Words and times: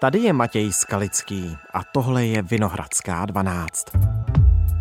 Tady 0.00 0.18
je 0.18 0.32
Matěj 0.32 0.72
Skalický 0.72 1.56
a 1.74 1.80
tohle 1.92 2.26
je 2.26 2.42
Vinohradská 2.42 3.26
12. 3.26 3.86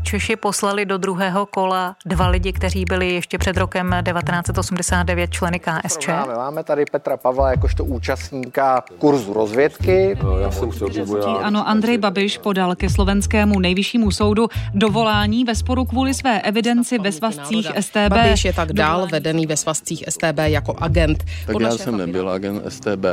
Češi 0.04 0.36
poslali 0.36 0.86
do 0.86 0.98
druhého 0.98 1.46
kola 1.46 1.96
dva 2.06 2.28
lidi, 2.28 2.54
kteří 2.54 2.86
byli 2.86 3.14
ještě 3.14 3.38
před 3.38 3.58
rokem 3.58 3.96
1989 4.04 5.32
členy 5.32 5.60
KSČ. 5.60 6.08
Máme, 6.08 6.36
máme 6.36 6.64
tady 6.64 6.86
Petra 6.92 7.18
Pavla 7.18 7.52
jakožto 7.52 7.86
účastníka 7.86 8.84
kurzu 8.98 9.34
rozvědky. 9.34 10.18
No, 10.24 10.40
já 10.40 10.52
jsem 10.52 10.72
chtěl 10.72 11.38
Ano, 11.42 11.68
Andrej 11.68 11.98
Babiš 11.98 12.38
podal 12.38 12.76
ke 12.76 12.90
slovenskému 12.90 13.60
nejvyššímu 13.60 14.12
soudu 14.12 14.48
dovolání 14.74 15.46
ve 15.46 15.56
sporu 15.56 15.86
kvůli 15.86 16.14
své 16.14 16.42
evidenci 16.42 17.00
ve 17.00 17.12
svazcích 17.12 17.72
STB. 17.80 18.10
Babiš 18.10 18.46
je 18.46 18.54
tak 18.54 18.74
dál 18.74 19.08
vedený 19.12 19.48
ve 19.48 19.58
svazcích 19.58 20.04
STB 20.10 20.38
jako 20.38 20.76
agent. 20.78 21.24
Tak 21.46 21.52
Podle 21.52 21.70
já 21.70 21.78
jsem 21.78 21.98
nebyl 21.98 22.30
agent 22.30 22.64
STB. 22.70 23.06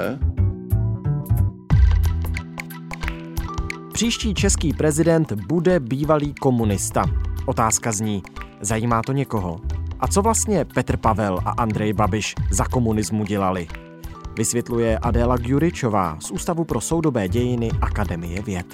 Příští 3.97 4.35
český 4.35 4.73
prezident 4.73 5.33
bude 5.33 5.81
bývalý 5.81 6.35
komunista. 6.35 7.05
Otázka 7.47 7.93
zní, 7.93 8.23
zajímá 8.61 9.03
to 9.03 9.13
někoho? 9.13 9.61
A 10.01 10.09
co 10.09 10.23
vlastně 10.23 10.65
Petr 10.65 10.97
Pavel 10.97 11.39
a 11.45 11.51
Andrej 11.51 11.93
Babiš 11.93 12.35
za 12.51 12.65
komunismu 12.65 13.25
dělali? 13.25 13.67
Vysvětluje 14.39 14.99
Adéla 14.99 15.37
Gjuričová 15.37 16.19
z 16.21 16.31
Ústavu 16.31 16.65
pro 16.65 16.81
soudobé 16.81 17.29
dějiny 17.29 17.71
Akademie 17.81 18.43
věd. 18.43 18.67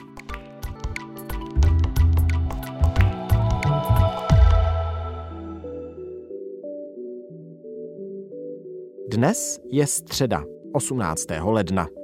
Dnes 9.08 9.60
je 9.70 9.86
středa, 9.86 10.44
18. 10.72 11.26
ledna. 11.40 12.01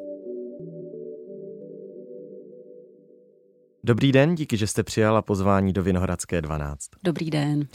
Dobrý 3.88 4.12
den, 4.12 4.34
díky, 4.34 4.56
že 4.56 4.66
jste 4.66 4.82
přijala 4.82 5.22
pozvání 5.22 5.72
do 5.72 5.82
Vinohradské 5.82 6.42
12. 6.42 6.90
Dobrý 7.04 7.30
den. 7.30 7.66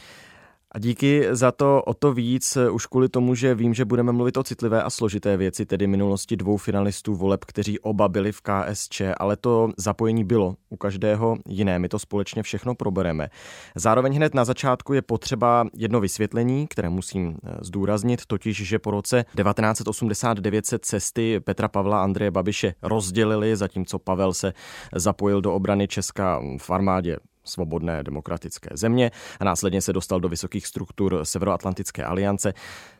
A 0.75 0.79
díky 0.79 1.27
za 1.31 1.51
to 1.51 1.83
o 1.85 1.93
to 1.93 2.13
víc, 2.13 2.55
eh, 2.55 2.69
už 2.69 2.85
kvůli 2.85 3.09
tomu, 3.09 3.35
že 3.35 3.55
vím, 3.55 3.73
že 3.73 3.85
budeme 3.85 4.11
mluvit 4.11 4.37
o 4.37 4.43
citlivé 4.43 4.83
a 4.83 4.89
složité 4.89 5.37
věci, 5.37 5.65
tedy 5.65 5.87
minulosti 5.87 6.35
dvou 6.35 6.57
finalistů 6.57 7.15
voleb, 7.15 7.45
kteří 7.45 7.79
oba 7.79 8.09
byli 8.09 8.31
v 8.31 8.41
KSČ, 8.41 9.01
ale 9.17 9.37
to 9.37 9.69
zapojení 9.77 10.23
bylo 10.23 10.55
u 10.69 10.77
každého 10.77 11.37
jiné. 11.47 11.79
My 11.79 11.89
to 11.89 11.99
společně 11.99 12.43
všechno 12.43 12.75
probereme. 12.75 13.29
Zároveň 13.75 14.15
hned 14.15 14.33
na 14.33 14.45
začátku 14.45 14.93
je 14.93 15.01
potřeba 15.01 15.67
jedno 15.73 15.99
vysvětlení, 15.99 16.67
které 16.67 16.89
musím 16.89 17.37
eh, 17.43 17.57
zdůraznit, 17.61 18.25
totiž, 18.25 18.57
že 18.57 18.79
po 18.79 18.91
roce 18.91 19.23
1989 19.23 20.65
se 20.65 20.79
cesty 20.79 21.39
Petra 21.39 21.67
Pavla 21.67 21.99
a 21.99 22.03
Andreje 22.03 22.31
Babiše 22.31 22.73
rozdělili, 22.81 23.55
zatímco 23.55 23.99
Pavel 23.99 24.33
se 24.33 24.53
zapojil 24.95 25.41
do 25.41 25.53
obrany 25.53 25.87
Česka 25.87 26.41
v 26.57 26.69
armádě 26.69 27.17
svobodné 27.45 28.03
demokratické 28.03 28.69
země 28.73 29.11
a 29.39 29.43
následně 29.43 29.81
se 29.81 29.93
dostal 29.93 30.19
do 30.19 30.29
vysokých 30.29 30.67
struktur 30.67 31.19
Severoatlantické 31.23 32.03
aliance, 32.03 32.53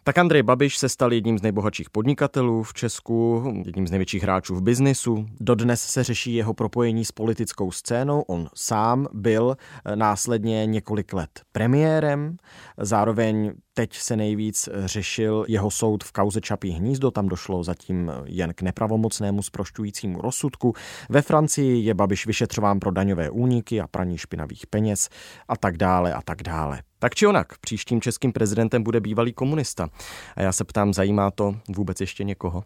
tak 0.04 0.18
Andrej 0.18 0.44
Babiš 0.44 0.78
se 0.78 0.90
stal 0.90 1.14
jedním 1.14 1.40
z 1.40 1.42
nejbohatších 1.42 1.90
podnikatelů 1.90 2.64
v 2.64 2.74
Česku, 2.74 3.44
jedním 3.66 3.88
z 3.88 3.92
největších 3.92 4.24
hráčů 4.24 4.56
v 4.56 4.62
biznisu. 4.62 5.26
Dodnes 5.40 5.82
se 5.82 6.04
řeší 6.04 6.36
jeho 6.36 6.54
propojení 6.54 7.06
s 7.06 7.12
politickou 7.12 7.72
scénou. 7.72 8.22
On 8.22 8.50
sám 8.56 9.08
byl 9.14 9.58
eh, 9.86 9.96
následně 9.96 10.66
několik 10.66 11.14
let 11.14 11.42
premiérem, 11.52 12.38
zároveň 12.78 13.54
teď 13.74 13.98
se 13.98 14.16
nejvíc 14.16 14.70
řešil 14.86 15.46
jeho 15.48 15.72
soud 15.72 16.04
v 16.04 16.12
kauze 16.12 16.42
Čapí 16.42 16.70
hnízdo, 16.70 17.12
tam 17.12 17.28
došlo 17.28 17.64
zatím 17.64 18.12
jen 18.26 18.54
k 18.54 18.62
nepravomocnému 18.62 19.42
sprošťujícímu 19.42 20.22
rozsudku. 20.22 20.74
Ve 21.10 21.22
Francii 21.22 21.86
je 21.86 21.94
Babiš 21.94 22.26
vyšetřován 22.26 22.80
pro 22.80 22.92
daňové 22.92 23.30
úniky 23.30 23.82
a 23.82 23.88
praní 23.88 24.18
špinavých 24.18 24.68
peněz 24.68 25.10
a 25.48 25.58
tak 25.58 25.78
dále 25.78 26.14
a 26.14 26.22
tak 26.22 26.44
dále. 26.44 26.80
Tak 27.04 27.16
či 27.16 27.28
onak, 27.28 27.58
příštím 27.58 28.02
českým 28.02 28.32
prezidentem 28.32 28.84
bude 28.84 29.00
bývalý 29.00 29.34
komunista. 29.34 29.90
A 30.36 30.42
já 30.42 30.52
se 30.52 30.64
ptám, 30.64 30.94
zajímá 30.94 31.32
to 31.32 31.56
vůbec 31.68 32.02
ještě 32.02 32.24
někoho? 32.24 32.64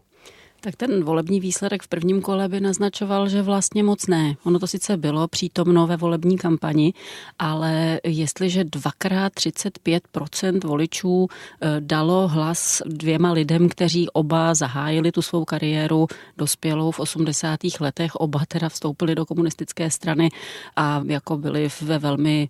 Tak 0.60 0.76
ten 0.76 1.04
volební 1.04 1.40
výsledek 1.40 1.82
v 1.82 1.88
prvním 1.88 2.22
kole 2.22 2.48
by 2.48 2.60
naznačoval, 2.60 3.28
že 3.28 3.42
vlastně 3.42 3.82
moc 3.82 4.06
ne. 4.06 4.34
Ono 4.44 4.58
to 4.58 4.66
sice 4.66 4.96
bylo 4.96 5.28
přítomno 5.28 5.86
ve 5.86 5.96
volební 5.96 6.38
kampani, 6.38 6.94
ale 7.38 8.00
jestliže 8.04 8.64
dvakrát 8.64 9.32
35% 9.32 10.68
voličů 10.68 11.26
eh, 11.60 11.76
dalo 11.80 12.28
hlas 12.28 12.82
dvěma 12.86 13.32
lidem, 13.32 13.68
kteří 13.68 14.08
oba 14.08 14.54
zahájili 14.54 15.12
tu 15.12 15.22
svou 15.22 15.44
kariéru 15.44 16.06
dospělou 16.36 16.90
v 16.90 17.00
80. 17.00 17.60
letech, 17.80 18.14
oba 18.14 18.40
teda 18.48 18.68
vstoupili 18.68 19.14
do 19.14 19.26
komunistické 19.26 19.90
strany 19.90 20.28
a 20.76 21.02
jako 21.06 21.36
byli 21.36 21.68
ve 21.82 21.98
velmi 21.98 22.48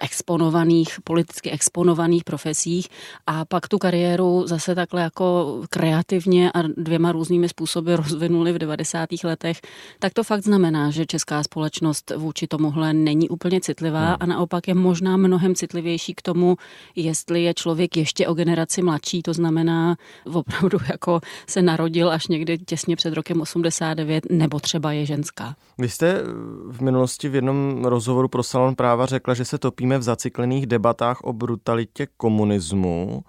exponovaných, 0.00 1.00
politicky 1.04 1.50
exponovaných 1.50 2.24
profesích 2.24 2.88
a 3.26 3.44
pak 3.44 3.68
tu 3.68 3.78
kariéru 3.78 4.46
zase 4.46 4.74
takhle 4.74 5.02
jako 5.02 5.60
kreativně 5.70 6.52
a 6.52 6.62
dvěma 6.62 7.12
různými 7.12 7.48
způsoby 7.48 7.94
rozvinuli 7.94 8.52
v 8.52 8.58
90. 8.58 9.08
letech, 9.24 9.60
tak 9.98 10.12
to 10.12 10.24
fakt 10.24 10.44
znamená, 10.44 10.90
že 10.90 11.06
česká 11.06 11.42
společnost 11.42 12.12
vůči 12.16 12.46
tomuhle 12.46 12.92
není 12.92 13.28
úplně 13.28 13.60
citlivá 13.60 14.06
hmm. 14.06 14.16
a 14.20 14.26
naopak 14.26 14.68
je 14.68 14.74
možná 14.74 15.16
mnohem 15.16 15.54
citlivější 15.54 16.14
k 16.14 16.22
tomu, 16.22 16.56
jestli 16.96 17.42
je 17.42 17.54
člověk 17.54 17.96
ještě 17.96 18.28
o 18.28 18.34
generaci 18.34 18.82
mladší, 18.82 19.22
to 19.22 19.32
znamená 19.32 19.96
opravdu 20.32 20.78
jako 20.90 21.20
se 21.46 21.62
narodil 21.62 22.10
až 22.10 22.28
někdy 22.28 22.58
těsně 22.58 22.96
před 22.96 23.14
rokem 23.14 23.40
89, 23.40 24.26
nebo 24.30 24.60
třeba 24.60 24.92
je 24.92 25.06
ženská. 25.06 25.54
Vy 25.78 25.88
jste 25.88 26.22
v 26.70 26.80
minulosti 26.80 27.28
v 27.28 27.34
jednom 27.34 27.84
rozhovoru 27.84 28.28
pro 28.28 28.42
Salon 28.42 28.74
práva 28.74 29.06
řekla, 29.06 29.34
že 29.34 29.44
se 29.44 29.58
topí 29.58 29.86
vidíme 29.88 29.98
v 29.98 30.02
zaciklených 30.02 30.66
debatách 30.66 31.20
o 31.24 31.32
brutalitě 31.32 32.06
komunismu. 32.16 33.24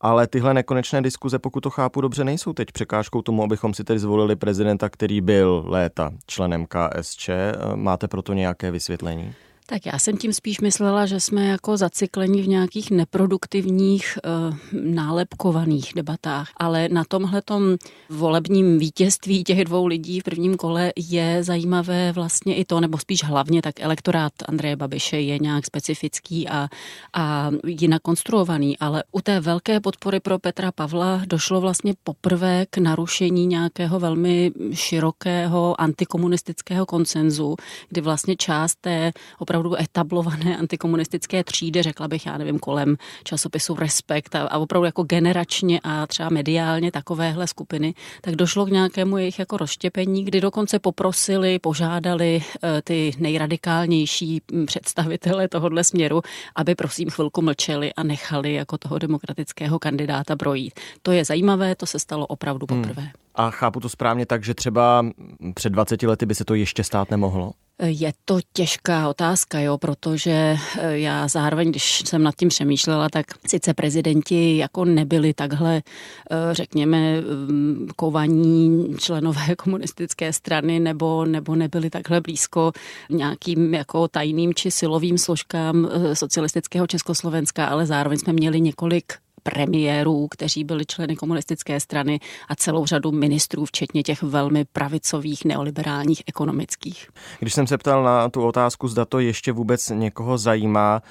Ale 0.00 0.26
tyhle 0.26 0.54
nekonečné 0.54 1.02
diskuze, 1.02 1.38
pokud 1.38 1.60
to 1.60 1.70
chápu 1.70 2.00
dobře, 2.00 2.24
nejsou 2.24 2.52
teď 2.52 2.68
překážkou 2.72 3.22
tomu, 3.22 3.42
abychom 3.42 3.74
si 3.74 3.84
tedy 3.84 3.98
zvolili 3.98 4.36
prezidenta, 4.36 4.88
který 4.88 5.20
byl 5.20 5.64
léta 5.66 6.10
členem 6.26 6.66
KSČ. 6.66 7.30
Máte 7.74 8.08
proto 8.08 8.32
nějaké 8.32 8.70
vysvětlení? 8.70 9.34
Tak 9.66 9.86
já 9.86 9.98
jsem 9.98 10.16
tím 10.16 10.32
spíš 10.32 10.60
myslela, 10.60 11.06
že 11.06 11.20
jsme 11.20 11.46
jako 11.46 11.76
zacikleni 11.76 12.42
v 12.42 12.48
nějakých 12.48 12.90
neproduktivních, 12.90 14.18
e, 14.24 14.28
nálepkovaných 14.72 15.92
debatách. 15.96 16.48
Ale 16.56 16.88
na 16.88 17.04
tomhletom 17.04 17.76
volebním 18.10 18.78
vítězství 18.78 19.44
těch 19.44 19.64
dvou 19.64 19.86
lidí 19.86 20.20
v 20.20 20.24
prvním 20.24 20.56
kole 20.56 20.92
je 20.96 21.44
zajímavé 21.44 22.12
vlastně 22.12 22.54
i 22.54 22.64
to, 22.64 22.80
nebo 22.80 22.98
spíš 22.98 23.24
hlavně 23.24 23.62
tak 23.62 23.80
elektorát 23.80 24.32
Andreje 24.48 24.76
Babiše 24.76 25.20
je 25.20 25.38
nějak 25.38 25.66
specifický 25.66 26.48
a, 26.48 26.68
a 27.14 27.50
jinak 27.66 28.02
konstruovaný. 28.02 28.78
Ale 28.78 29.04
u 29.12 29.20
té 29.20 29.40
velké 29.40 29.80
podpory 29.80 30.20
pro 30.20 30.38
Petra 30.38 30.72
Pavla 30.72 31.22
došlo 31.26 31.60
vlastně 31.60 31.94
poprvé 32.04 32.66
k 32.70 32.78
narušení 32.78 33.46
nějakého 33.46 34.00
velmi 34.00 34.52
širokého 34.72 35.80
antikomunistického 35.80 36.86
koncenzu, 36.86 37.56
kdy 37.88 38.00
vlastně 38.00 38.36
část 38.36 38.76
té 38.80 39.12
opravdu 39.38 39.61
etablované 39.80 40.56
antikomunistické 40.58 41.44
třídy, 41.44 41.82
řekla 41.82 42.08
bych, 42.08 42.26
já 42.26 42.38
nevím, 42.38 42.58
kolem 42.58 42.96
časopisu 43.24 43.74
Respekt 43.74 44.34
a, 44.34 44.42
a 44.42 44.58
opravdu 44.58 44.84
jako 44.84 45.02
generačně 45.02 45.80
a 45.84 46.06
třeba 46.06 46.28
mediálně 46.28 46.92
takovéhle 46.92 47.46
skupiny, 47.46 47.94
tak 48.20 48.36
došlo 48.36 48.66
k 48.66 48.70
nějakému 48.70 49.18
jejich 49.18 49.38
jako 49.38 49.56
rozštěpení, 49.56 50.24
kdy 50.24 50.40
dokonce 50.40 50.78
poprosili, 50.78 51.58
požádali 51.58 52.42
eh, 52.62 52.82
ty 52.84 53.12
nejradikálnější 53.18 54.40
představitele 54.66 55.48
tohohle 55.48 55.84
směru, 55.84 56.22
aby 56.56 56.74
prosím 56.74 57.10
chvilku 57.10 57.42
mlčeli 57.42 57.94
a 57.94 58.02
nechali 58.02 58.54
jako 58.54 58.78
toho 58.78 58.98
demokratického 58.98 59.78
kandidáta 59.78 60.36
projít. 60.36 60.80
To 61.02 61.12
je 61.12 61.24
zajímavé, 61.24 61.74
to 61.74 61.86
se 61.86 61.98
stalo 61.98 62.26
opravdu 62.26 62.66
hmm. 62.70 62.82
poprvé. 62.82 63.02
Hmm. 63.02 63.12
A 63.34 63.50
chápu 63.50 63.80
to 63.80 63.88
správně 63.88 64.26
tak, 64.26 64.44
že 64.44 64.54
třeba 64.54 65.06
před 65.54 65.70
20 65.70 66.02
lety 66.02 66.26
by 66.26 66.34
se 66.34 66.44
to 66.44 66.54
ještě 66.54 66.84
stát 66.84 67.10
nemohlo? 67.10 67.52
Je 67.84 68.12
to 68.24 68.38
těžká 68.52 69.08
otázka, 69.08 69.60
jo, 69.60 69.78
protože 69.78 70.30
eh, 70.30 70.98
já 70.98 71.28
zároveň, 71.28 71.70
když 71.70 72.02
jsem 72.06 72.22
nad 72.22 72.34
tím 72.36 72.48
přemýšlela, 72.48 73.08
tak 73.08 73.26
sice 73.46 73.74
prezidenti 73.74 74.56
jako 74.56 74.84
nebyli 74.84 75.34
takhle, 75.34 75.82
eh, 76.30 76.36
řekněme, 76.54 77.20
mm, 77.20 77.88
kovaní 77.96 78.86
členové 78.98 79.56
komunistické 79.56 80.32
strany 80.32 80.80
nebo, 80.80 81.24
nebo 81.24 81.54
nebyli 81.54 81.90
takhle 81.90 82.20
blízko 82.20 82.72
nějakým 83.10 83.74
jako 83.74 84.08
tajným 84.08 84.54
či 84.54 84.70
silovým 84.70 85.18
složkám 85.18 85.88
eh, 85.92 86.16
socialistického 86.16 86.86
Československa, 86.86 87.66
ale 87.66 87.86
zároveň 87.86 88.18
jsme 88.18 88.32
měli 88.32 88.60
několik 88.60 89.12
premiérů, 89.42 90.28
kteří 90.30 90.64
byli 90.64 90.86
členy 90.86 91.16
komunistické 91.16 91.80
strany 91.80 92.20
a 92.48 92.54
celou 92.54 92.86
řadu 92.86 93.12
ministrů, 93.12 93.64
včetně 93.64 94.02
těch 94.02 94.22
velmi 94.22 94.64
pravicových, 94.64 95.44
neoliberálních, 95.44 96.22
ekonomických. 96.26 97.08
Když 97.40 97.54
jsem 97.54 97.66
se 97.66 97.78
ptal 97.78 98.04
na 98.04 98.28
tu 98.28 98.42
otázku, 98.42 98.88
zda 98.88 99.04
to 99.04 99.18
ještě 99.18 99.52
vůbec 99.52 99.88
někoho 99.88 100.38
zajímá, 100.38 101.02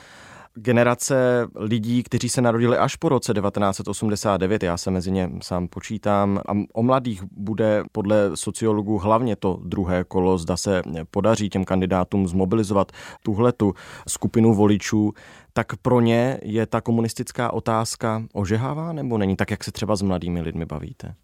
generace 0.56 1.48
lidí, 1.56 2.04
kteří 2.04 2.30
se 2.30 2.42
narodili 2.42 2.78
až 2.78 2.96
po 2.96 3.10
roce 3.10 3.34
1989, 3.34 4.64
já 4.64 4.78
se 4.78 4.92
mezi 4.92 5.12
ně 5.12 5.30
sám 5.42 5.68
počítám, 5.68 6.42
a 6.48 6.52
o 6.74 6.84
mladých 6.84 7.24
bude 7.32 7.84
podle 7.92 8.32
sociologů 8.34 8.98
hlavně 8.98 9.36
to 9.36 9.60
druhé 9.64 10.04
kolo, 10.04 10.38
zda 10.38 10.58
se 10.58 10.82
podaří 11.12 11.50
těm 11.50 11.66
kandidátům 11.66 12.28
zmobilizovat 12.28 12.92
tuhletu 13.24 13.74
skupinu 14.08 14.54
voličů, 14.54 15.14
tak 15.54 15.76
pro 15.82 16.02
ně 16.02 16.40
je 16.44 16.66
ta 16.66 16.82
komunistická 16.82 17.54
otázka 17.54 18.24
ožehává 18.34 18.94
nebo 18.94 19.18
není 19.18 19.36
tak, 19.36 19.52
jak 19.52 19.64
se 19.64 19.72
třeba 19.72 19.96
s 19.96 20.02
mladými 20.02 20.42
lidmi 20.42 20.66
bavíte? 20.66 21.16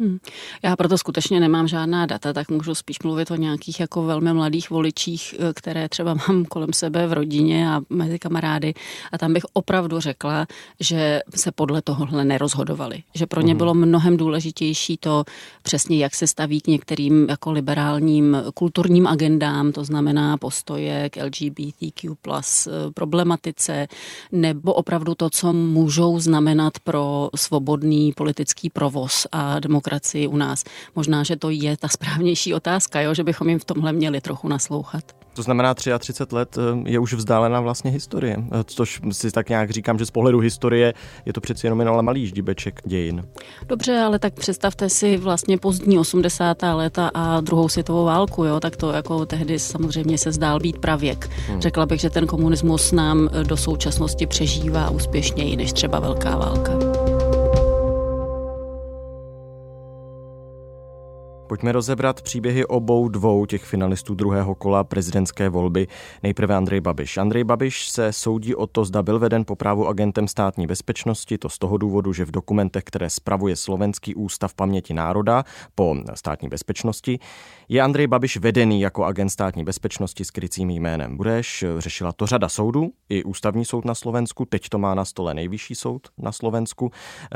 Hmm. 0.00 0.18
Já 0.62 0.76
proto 0.76 0.98
skutečně 0.98 1.40
nemám 1.40 1.68
žádná 1.68 2.06
data, 2.06 2.32
tak 2.32 2.50
můžu 2.50 2.74
spíš 2.74 2.96
mluvit 3.04 3.30
o 3.30 3.36
nějakých 3.36 3.80
jako 3.80 4.02
velmi 4.02 4.32
mladých 4.32 4.70
voličích, 4.70 5.34
eh, 5.38 5.52
které 5.52 5.88
třeba 5.88 6.14
mám 6.14 6.44
kolem 6.44 6.72
sebe 6.72 7.06
v 7.06 7.12
rodině 7.12 7.70
a 7.70 7.80
mezi 7.90 8.18
kamarády. 8.18 8.74
A 9.12 9.18
tam 9.18 9.32
bych 9.32 9.42
opravdu 9.52 10.00
řekla, 10.00 10.46
že 10.80 11.20
se 11.36 11.52
podle 11.52 11.82
tohohle 11.82 12.24
nerozhodovali. 12.24 13.02
Že 13.14 13.26
pro 13.26 13.40
ně 13.40 13.52
mhm. 13.54 13.58
bylo 13.58 13.74
mnohem 13.74 14.16
důležitější 14.16 14.96
to 14.96 15.24
přesně, 15.62 15.98
jak 15.98 16.14
se 16.14 16.26
staví 16.26 16.60
k 16.60 16.66
některým 16.66 17.26
jako 17.28 17.52
liberálním 17.52 18.36
kulturním 18.54 19.06
agendám, 19.06 19.72
to 19.72 19.84
znamená 19.84 20.36
postoje 20.36 21.10
k 21.10 21.24
LGBTQ 21.24 22.14
plus 22.22 22.66
eh, 22.66 22.70
problematice, 22.94 23.86
nebo 24.32 24.72
opravdu 24.72 25.14
to, 25.14 25.30
co 25.30 25.52
můžou 25.52 26.20
znamenat 26.20 26.78
pro 26.84 27.30
svobodný 27.36 28.12
politický 28.12 28.70
provoz 28.70 29.26
a 29.32 29.60
demokratický 29.60 29.89
demokracii 29.90 30.26
u 30.26 30.36
nás. 30.36 30.64
Možná, 30.94 31.22
že 31.22 31.36
to 31.36 31.50
je 31.50 31.76
ta 31.76 31.88
správnější 31.88 32.54
otázka, 32.54 33.00
jo? 33.00 33.14
že 33.14 33.24
bychom 33.24 33.48
jim 33.48 33.58
v 33.58 33.64
tomhle 33.64 33.92
měli 33.92 34.20
trochu 34.20 34.48
naslouchat. 34.48 35.04
To 35.34 35.42
znamená 35.42 35.74
33 35.74 36.34
let 36.34 36.58
eh, 36.58 36.90
je 36.90 36.98
už 36.98 37.14
vzdálená 37.14 37.60
vlastně 37.60 37.90
historie, 37.90 38.36
eh, 38.38 38.64
což 38.64 39.00
si 39.12 39.30
tak 39.30 39.48
nějak 39.48 39.70
říkám, 39.70 39.98
že 39.98 40.06
z 40.06 40.10
pohledu 40.10 40.38
historie 40.38 40.94
je 41.26 41.32
to 41.32 41.40
přeci 41.40 41.66
jenom 41.66 41.80
ale 41.80 42.02
malý 42.02 42.26
ždíbeček 42.26 42.80
dějin. 42.84 43.24
Dobře, 43.66 43.98
ale 43.98 44.18
tak 44.18 44.34
představte 44.34 44.88
si 44.88 45.16
vlastně 45.16 45.58
pozdní 45.58 45.98
80. 45.98 46.74
léta 46.74 47.10
a 47.14 47.40
druhou 47.40 47.68
světovou 47.68 48.04
válku, 48.04 48.44
jo? 48.44 48.60
tak 48.60 48.76
to 48.76 48.92
jako 48.92 49.26
tehdy 49.26 49.58
samozřejmě 49.58 50.18
se 50.18 50.32
zdál 50.32 50.60
být 50.60 50.78
pravěk. 50.78 51.30
Hmm. 51.48 51.60
Řekla 51.60 51.86
bych, 51.86 52.00
že 52.00 52.10
ten 52.10 52.26
komunismus 52.26 52.92
nám 52.92 53.28
eh, 53.32 53.44
do 53.44 53.56
současnosti 53.56 54.26
přežívá 54.26 54.90
úspěšněji 54.90 55.56
než 55.56 55.72
třeba 55.72 56.00
velká 56.00 56.36
válka. 56.36 56.72
Pojďme 61.50 61.72
rozebrat 61.72 62.22
příběhy 62.22 62.66
obou 62.66 63.08
dvou 63.08 63.46
těch 63.46 63.64
finalistů 63.64 64.14
druhého 64.14 64.54
kola 64.54 64.84
prezidentské 64.84 65.48
volby. 65.48 65.86
Nejprve 66.22 66.54
Andrej 66.54 66.80
Babiš. 66.80 67.16
Andrej 67.16 67.44
Babiš 67.44 67.88
se 67.88 68.12
soudí 68.12 68.54
o 68.54 68.66
to, 68.66 68.84
zda 68.84 69.02
byl 69.02 69.18
veden 69.18 69.44
po 69.44 69.56
právu 69.56 69.88
agentem 69.88 70.28
státní 70.28 70.66
bezpečnosti, 70.66 71.38
to 71.38 71.48
z 71.48 71.58
toho 71.58 71.76
důvodu, 71.76 72.12
že 72.12 72.24
v 72.24 72.30
dokumentech, 72.30 72.84
které 72.84 73.10
spravuje 73.10 73.56
Slovenský 73.56 74.14
ústav 74.14 74.54
paměti 74.54 74.94
národa 74.94 75.44
po 75.74 75.96
státní 76.14 76.48
bezpečnosti, 76.48 77.18
je 77.68 77.82
Andrej 77.82 78.06
Babiš 78.06 78.36
vedený 78.36 78.80
jako 78.80 79.04
agent 79.04 79.30
státní 79.30 79.64
bezpečnosti 79.64 80.24
s 80.24 80.30
krycím 80.30 80.70
jménem 80.70 81.16
Budeš. 81.16 81.64
Řešila 81.78 82.12
to 82.12 82.26
řada 82.26 82.48
soudů, 82.48 82.90
i 83.08 83.24
ústavní 83.24 83.64
soud 83.64 83.84
na 83.84 83.94
Slovensku, 83.94 84.44
teď 84.44 84.68
to 84.68 84.78
má 84.78 84.94
na 84.94 85.04
stole 85.04 85.34
nejvyšší 85.34 85.74
soud 85.74 86.08
na 86.18 86.32
Slovensku. 86.32 86.90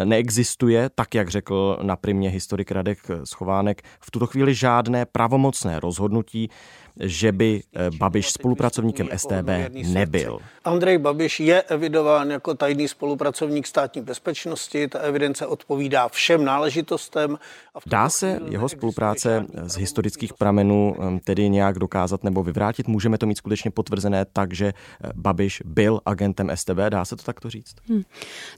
Neexistuje, 0.05 0.91
tak 0.95 1.15
jak 1.15 1.29
řekl 1.29 1.79
na 1.83 1.97
primě 1.97 2.29
historik 2.29 2.71
Radek 2.71 2.99
Schovánek, 3.25 3.83
v 4.07 4.11
tuto 4.11 4.27
chvíli 4.27 4.55
žádné 4.55 5.07
pravomocné 5.07 5.81
rozhodnutí, 5.81 6.51
že 7.01 7.33
by 7.33 7.63
eh, 7.63 7.91
Babiš 7.91 8.31
spolupracovníkem 8.31 9.09
STB 9.17 9.49
nebyl. 9.93 10.39
Andrej 10.65 10.99
Babiš 10.99 11.41
je 11.41 11.63
evidován 11.63 12.31
jako 12.31 12.55
tajný 12.55 12.89
spolupracovník 12.89 13.67
státní 13.67 14.03
bezpečnosti. 14.03 14.89
Ta 14.89 14.99
evidence 14.99 15.47
odpovídá 15.47 16.09
všem 16.09 16.45
náležitostem. 16.45 17.39
Dá 17.87 18.09
se 18.09 18.41
jeho 18.49 18.69
spolupráce 18.69 19.47
z 19.67 19.77
historických 19.77 20.35
pramenů 20.35 20.97
eh, 20.99 21.21
tedy 21.25 21.49
nějak 21.49 21.79
dokázat 21.79 22.25
nebo 22.25 22.43
vyvrátit? 22.43 22.89
Můžeme 22.89 23.19
to 23.19 23.27
mít 23.27 23.39
skutečně 23.39 23.71
potvrzené 23.71 24.25
tak, 24.33 24.55
že 24.55 24.67
eh, 24.67 25.11
Babiš 25.15 25.63
byl 25.65 26.01
agentem 26.07 26.51
STB? 26.55 26.79
Dá 26.89 27.05
se 27.05 27.17
to 27.17 27.23
takto 27.23 27.51
říct? 27.51 27.75
Hmm. 27.89 28.03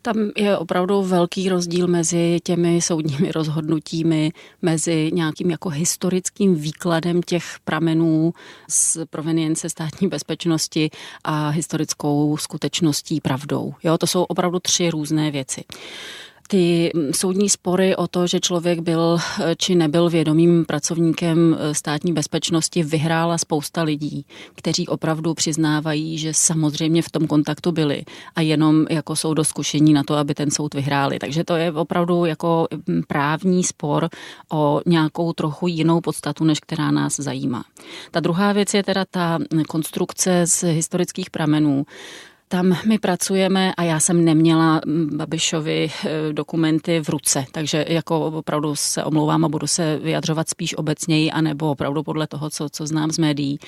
Tam 0.02 0.16
je 0.36 0.58
opravdu 0.58 1.02
velký 1.02 1.48
rozdíl 1.48 1.86
mezi 1.86 2.38
těmi 2.42 2.82
soudními 2.82 3.32
rozhodnutími, 3.32 4.32
mezi 4.62 5.10
nějakým 5.12 5.50
jako 5.50 5.68
historickým 5.68 6.54
výkladem 6.54 7.22
těch 7.22 7.44
pramenů 7.64 8.25
z 8.68 8.98
provenience 9.10 9.68
státní 9.68 10.08
bezpečnosti 10.08 10.90
a 11.24 11.48
historickou 11.48 12.36
skutečností 12.36 13.20
pravdou. 13.20 13.74
Jo, 13.84 13.98
to 13.98 14.06
jsou 14.06 14.22
opravdu 14.22 14.58
tři 14.58 14.90
různé 14.90 15.30
věci 15.30 15.64
ty 16.46 16.90
soudní 17.10 17.48
spory 17.48 17.96
o 17.96 18.06
to, 18.06 18.26
že 18.26 18.40
člověk 18.40 18.80
byl 18.80 19.18
eh, 19.18 19.54
či 19.58 19.74
nebyl 19.74 20.10
vědomým 20.10 20.64
pracovníkem 20.64 21.56
eh, 21.58 21.74
státní 21.74 22.12
bezpečnosti, 22.12 22.82
vyhrála 22.82 23.38
spousta 23.38 23.82
lidí, 23.82 24.26
kteří 24.54 24.88
opravdu 24.88 25.34
přiznávají, 25.34 26.18
že 26.18 26.34
samozřejmě 26.34 27.02
v 27.02 27.10
tom 27.10 27.26
kontaktu 27.26 27.72
byli 27.72 28.02
a 28.36 28.40
jenom 28.40 28.86
jako 28.90 29.16
jsou 29.16 29.34
doskušení 29.34 29.92
na 29.92 30.02
to, 30.04 30.14
aby 30.14 30.34
ten 30.34 30.50
soud 30.50 30.74
vyhráli. 30.74 31.18
Takže 31.18 31.44
to 31.44 31.56
je 31.56 31.72
opravdu 31.72 32.24
jako 32.24 32.68
mm, 32.86 33.02
právní 33.08 33.64
spor 33.64 34.08
o 34.52 34.80
nějakou 34.86 35.32
trochu 35.32 35.66
jinou 35.66 36.00
podstatu, 36.00 36.44
než 36.44 36.60
která 36.60 36.90
nás 36.90 37.16
zajímá. 37.16 37.64
Ta 38.10 38.20
druhá 38.20 38.52
věc 38.52 38.74
je 38.74 38.82
teda 38.82 39.04
ta 39.10 39.38
konstrukce 39.68 40.46
z 40.46 40.62
historických 40.62 41.30
pramenů, 41.30 41.86
tam 42.48 42.78
my 42.86 42.98
pracujeme 42.98 43.74
a 43.74 43.82
já 43.82 44.00
jsem 44.00 44.24
neměla 44.24 44.80
mm, 44.86 45.16
Babišovi 45.16 45.90
eh, 45.90 46.32
dokumenty 46.32 47.00
v 47.00 47.08
ruce, 47.08 47.44
takže 47.52 47.84
jako 47.88 48.20
opravdu 48.26 48.76
se 48.76 49.04
omlouvám 49.04 49.44
a 49.44 49.48
budu 49.48 49.66
se 49.66 49.98
vyjadřovat 49.98 50.48
spíš 50.48 50.74
obecněji, 50.74 51.30
anebo 51.30 51.70
opravdu 51.70 52.02
podle 52.02 52.26
toho, 52.26 52.50
co, 52.50 52.68
co 52.68 52.86
znám 52.86 53.10
z 53.10 53.18
médií. 53.18 53.58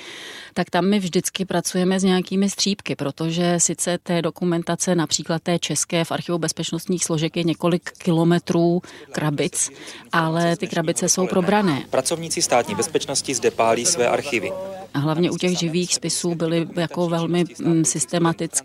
Tak 0.55 0.71
tam 0.71 0.87
my 0.87 0.99
vždycky 0.99 1.45
pracujeme 1.45 2.01
s 2.01 2.05
nějakými 2.05 2.51
střípky, 2.51 2.97
protože 2.97 3.55
sice 3.59 3.99
té 4.03 4.23
dokumentace, 4.23 4.95
například 4.95 5.43
té 5.43 5.59
české 5.59 6.05
v 6.05 6.13
archivu 6.13 6.39
bezpečnostních 6.39 7.05
složek 7.05 7.37
je 7.37 7.45
několik 7.45 7.91
kilometrů 7.99 8.83
krabic, 9.13 9.71
ale 10.13 10.57
ty 10.57 10.67
krabice 10.67 11.09
jsou 11.09 11.27
probrané. 11.27 11.83
Pracovníci 11.91 12.43
státní 12.43 12.75
bezpečnosti 12.75 13.35
zde 13.35 13.51
pálí 13.51 13.87
své 13.87 14.09
archivy. 14.09 14.53
A 14.95 14.99
hlavně 14.99 15.31
u 15.31 15.37
těch 15.37 15.59
živých 15.59 15.95
spisů 15.95 16.35
byly 16.35 16.67
jako 16.77 17.09
velmi 17.09 17.45
mm, 17.59 17.85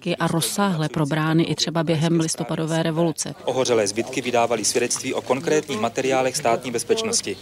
systematicky 0.04 0.16
a 0.16 0.28
rozsáhle 0.28 0.90
probrány 0.90 1.44
i 1.44 1.56
třeba 1.56 1.84
během 1.84 2.20
listopadové 2.20 2.84
revoluce. 2.84 3.36
Ohořelé 3.46 3.88
zbytky 3.88 4.22
vydávali 4.22 4.66
svědectví 4.66 5.14
o 5.14 5.22
konkrétních 5.22 5.80
materiálech 5.80 6.38
státní 6.38 6.72
bezpečnosti. 6.72 7.38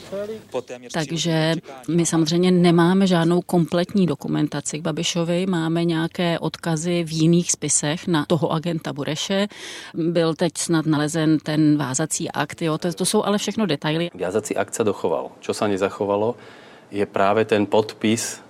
Takže 0.93 1.55
my 1.87 2.05
samozřejmě 2.05 2.51
nemáme 2.51 3.07
žádnou 3.07 3.41
kompletní 3.41 4.05
dokumentaci 4.05 4.79
k 4.79 4.81
Babišovi, 4.81 5.45
máme 5.45 5.85
nějaké 5.85 6.39
odkazy 6.39 7.03
v 7.03 7.11
jiných 7.11 7.51
spisech 7.51 8.07
na 8.07 8.25
toho 8.25 8.51
agenta 8.51 8.93
Bureše. 8.93 9.47
Byl 9.93 10.35
teď 10.35 10.51
snad 10.57 10.85
nalezen 10.85 11.39
ten 11.39 11.77
vázací 11.77 12.31
akt, 12.31 12.61
jo, 12.61 12.77
to, 12.77 12.93
to 12.93 13.05
jsou 13.05 13.23
ale 13.23 13.37
všechno 13.37 13.65
detaily. 13.65 14.09
Vázací 14.13 14.57
akt 14.57 14.73
se 14.73 14.83
dochoval. 14.83 15.31
Co 15.41 15.53
se 15.53 15.67
nezachovalo, 15.67 16.35
je 16.91 17.05
právě 17.05 17.45
ten 17.45 17.65
podpis 17.65 18.41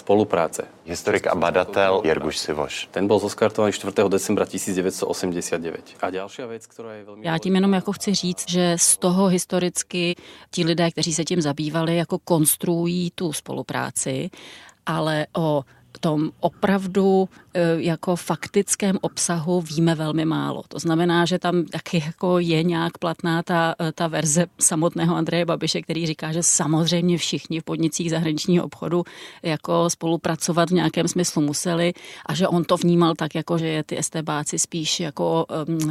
spolupráce. 0.00 0.64
Historik 0.84 1.26
a 1.26 1.34
badatel 1.34 2.02
Jerguš 2.04 2.38
Sivoš. 2.38 2.88
Ten 2.90 3.06
byl 3.06 3.18
zoskartovaný 3.18 3.72
4. 3.72 3.92
decembra 4.08 4.44
1989. 4.46 5.80
A 6.00 6.10
další 6.10 6.42
věc, 6.42 6.66
která 6.66 6.92
je 6.92 7.04
velmi... 7.04 7.26
Já 7.26 7.38
tím 7.38 7.54
jenom 7.54 7.72
jako 7.72 7.92
chci 7.92 8.14
říct, 8.14 8.48
že 8.48 8.74
z 8.76 8.96
toho 8.96 9.26
historicky 9.26 10.16
ti 10.50 10.64
lidé, 10.64 10.90
kteří 10.90 11.14
se 11.14 11.24
tím 11.24 11.40
zabývali, 11.40 11.96
jako 11.96 12.18
konstruují 12.18 13.10
tu 13.14 13.32
spolupráci, 13.32 14.30
ale 14.86 15.26
o 15.36 15.62
tom 16.00 16.30
opravdu 16.40 17.28
e, 17.54 17.82
jako 17.82 18.16
faktickém 18.16 18.98
obsahu 19.00 19.60
víme 19.60 19.94
velmi 19.94 20.24
málo. 20.24 20.62
To 20.68 20.78
znamená, 20.78 21.24
že 21.24 21.38
tam 21.38 21.64
taky 21.64 22.02
jako 22.06 22.38
je 22.38 22.62
nějak 22.62 22.98
platná 22.98 23.42
ta, 23.42 23.74
e, 23.80 23.92
ta 23.92 24.06
verze 24.06 24.46
samotného 24.60 25.16
Andreje 25.16 25.44
Babiše, 25.44 25.82
který 25.82 26.06
říká, 26.06 26.32
že 26.32 26.42
samozřejmě 26.42 27.18
všichni 27.18 27.60
v 27.60 27.64
podnicích 27.64 28.10
zahraničního 28.10 28.64
obchodu 28.64 29.04
jako 29.42 29.90
spolupracovat 29.90 30.70
v 30.70 30.74
nějakém 30.74 31.08
smyslu 31.08 31.42
museli 31.42 31.92
a 32.26 32.34
že 32.34 32.48
on 32.48 32.64
to 32.64 32.76
vnímal 32.76 33.14
tak, 33.14 33.34
jako 33.34 33.58
že 33.58 33.66
je 33.66 33.82
ty 33.82 33.98
estebáci 33.98 34.58
spíš 34.58 35.00
jako 35.00 35.46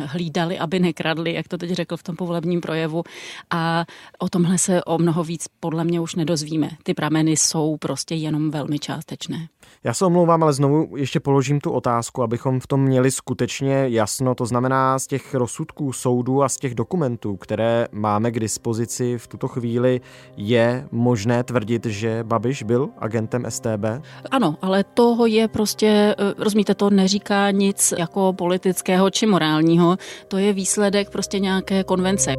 hlídali, 0.05 0.59
aby 0.59 0.79
nekradli, 0.79 1.33
jak 1.33 1.47
to 1.47 1.57
teď 1.57 1.71
řekl 1.71 1.97
v 1.97 2.03
tom 2.03 2.15
povolebním 2.15 2.61
projevu. 2.61 3.03
A 3.49 3.85
o 4.19 4.29
tomhle 4.29 4.57
se 4.57 4.83
o 4.83 4.97
mnoho 4.97 5.23
víc 5.23 5.47
podle 5.59 5.83
mě 5.83 5.99
už 5.99 6.15
nedozvíme. 6.15 6.69
Ty 6.83 6.93
prameny 6.93 7.37
jsou 7.37 7.77
prostě 7.77 8.15
jenom 8.15 8.51
velmi 8.51 8.79
částečné. 8.79 9.47
Já 9.83 9.93
se 9.99 10.05
omlouvám, 10.05 10.43
ale 10.43 10.53
znovu 10.53 10.97
ještě 10.97 11.19
položím 11.19 11.59
tu 11.59 11.71
otázku, 11.71 12.23
abychom 12.23 12.59
v 12.59 12.67
tom 12.67 12.81
měli 12.81 13.11
skutečně 13.11 13.85
jasno. 13.87 14.35
To 14.35 14.45
znamená, 14.45 14.99
z 14.99 15.07
těch 15.07 15.33
rozsudků 15.35 15.93
soudu 15.93 16.43
a 16.43 16.49
z 16.49 16.57
těch 16.57 16.75
dokumentů, 16.75 17.37
které 17.37 17.87
máme 17.91 18.31
k 18.31 18.39
dispozici 18.39 19.17
v 19.17 19.27
tuto 19.27 19.47
chvíli, 19.47 20.01
je 20.37 20.87
možné 20.91 21.43
tvrdit, 21.43 21.85
že 21.85 22.23
Babiš 22.23 22.63
byl 22.63 22.89
agentem 22.97 23.45
STB? 23.49 23.85
Ano, 24.31 24.55
ale 24.61 24.83
toho 24.83 25.25
je 25.25 25.47
prostě, 25.47 26.15
eh, 26.19 26.33
rozumíte, 26.37 26.75
to 26.75 26.89
neříká 26.89 27.51
nic 27.51 27.93
jako 27.97 28.33
politického 28.33 29.09
či 29.09 29.25
morálního. 29.25 29.97
To 30.27 30.37
je 30.37 30.53
výsledek 30.53 31.09
prostě 31.09 31.39
nějaké 31.39 31.83
konvence. 31.83 32.33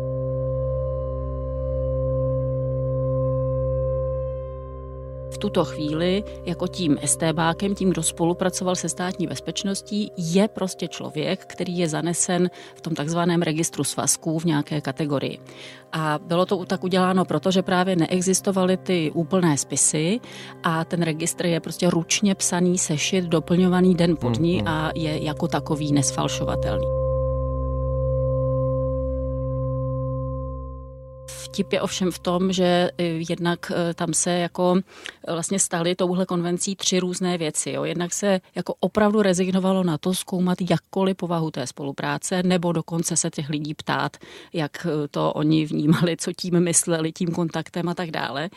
Tuto 5.41 5.65
chvíli 5.65 6.25
jako 6.47 6.67
tím 6.67 6.99
STBákem, 7.05 7.75
tím, 7.75 7.91
kdo 7.91 8.03
spolupracoval 8.03 8.77
se 8.77 8.89
státní 8.89 9.27
bezpečností, 9.27 10.13
je 10.17 10.49
prostě 10.49 10.89
člověk, 10.89 11.47
který 11.47 11.79
je 11.79 11.89
zanesen 11.89 12.51
v 12.75 12.81
tom 12.81 12.95
takzvaném 12.95 13.43
registru 13.43 13.85
svazků 13.85 14.39
v 14.39 14.45
nějaké 14.45 14.81
kategorii. 14.81 15.39
A 15.93 16.19
bylo 16.23 16.47
to 16.47 16.65
tak 16.65 16.85
uděláno 16.85 17.25
proto, 17.25 17.51
že 17.51 17.63
právě 17.63 17.97
neexistovaly 17.97 18.77
ty 18.77 19.11
úplné 19.15 19.59
spisy 19.59 20.21
a 20.63 20.85
ten 20.85 21.03
registr 21.03 21.47
je 21.47 21.61
prostě 21.61 21.91
ručně 21.91 22.35
psaný 22.35 22.79
sešit, 22.79 23.25
doplňovaný 23.25 23.95
den 23.95 24.17
po 24.17 24.29
dní 24.29 24.59
hmm, 24.59 24.67
hmm. 24.67 24.69
a 24.69 24.91
je 24.95 25.25
jako 25.25 25.49
takový 25.49 25.93
nesfalšovatelný. 25.93 27.10
Vtip 31.51 31.73
je 31.73 31.81
ovšem 31.81 32.11
v 32.11 32.19
tom, 32.19 32.53
že 32.53 32.91
e, 32.99 33.05
jednak 33.05 33.73
e, 33.75 33.95
tam 33.95 34.15
se 34.15 34.31
jako 34.31 34.81
e, 35.27 35.33
vlastně 35.33 35.59
staly 35.59 35.95
touhle 35.95 36.27
konvencí 36.27 36.77
tři 36.77 37.01
různé 37.01 37.39
věci. 37.39 37.71
Jo. 37.71 37.85
Jednak 37.85 38.13
se 38.13 38.41
jako 38.55 38.75
opravdu 38.81 39.23
rezignovalo 39.23 39.85
na 39.85 39.99
to 39.99 40.15
zkoumat 40.15 40.59
jakkoliv 40.71 41.17
povahu 41.17 41.51
té 41.51 41.67
spolupráce, 41.67 42.43
nebo 42.43 42.73
dokonce 42.73 43.17
se 43.17 43.31
těch 43.31 43.49
lidí 43.49 43.75
ptát, 43.75 44.17
jak 44.53 44.87
to 45.11 45.33
oni 45.33 45.67
vnímali, 45.67 46.17
co 46.17 46.33
tím 46.33 46.61
mysleli, 46.61 47.13
tím 47.13 47.29
kontaktem 47.29 47.89
a 47.89 47.95
tak 47.95 48.11
dále. 48.11 48.51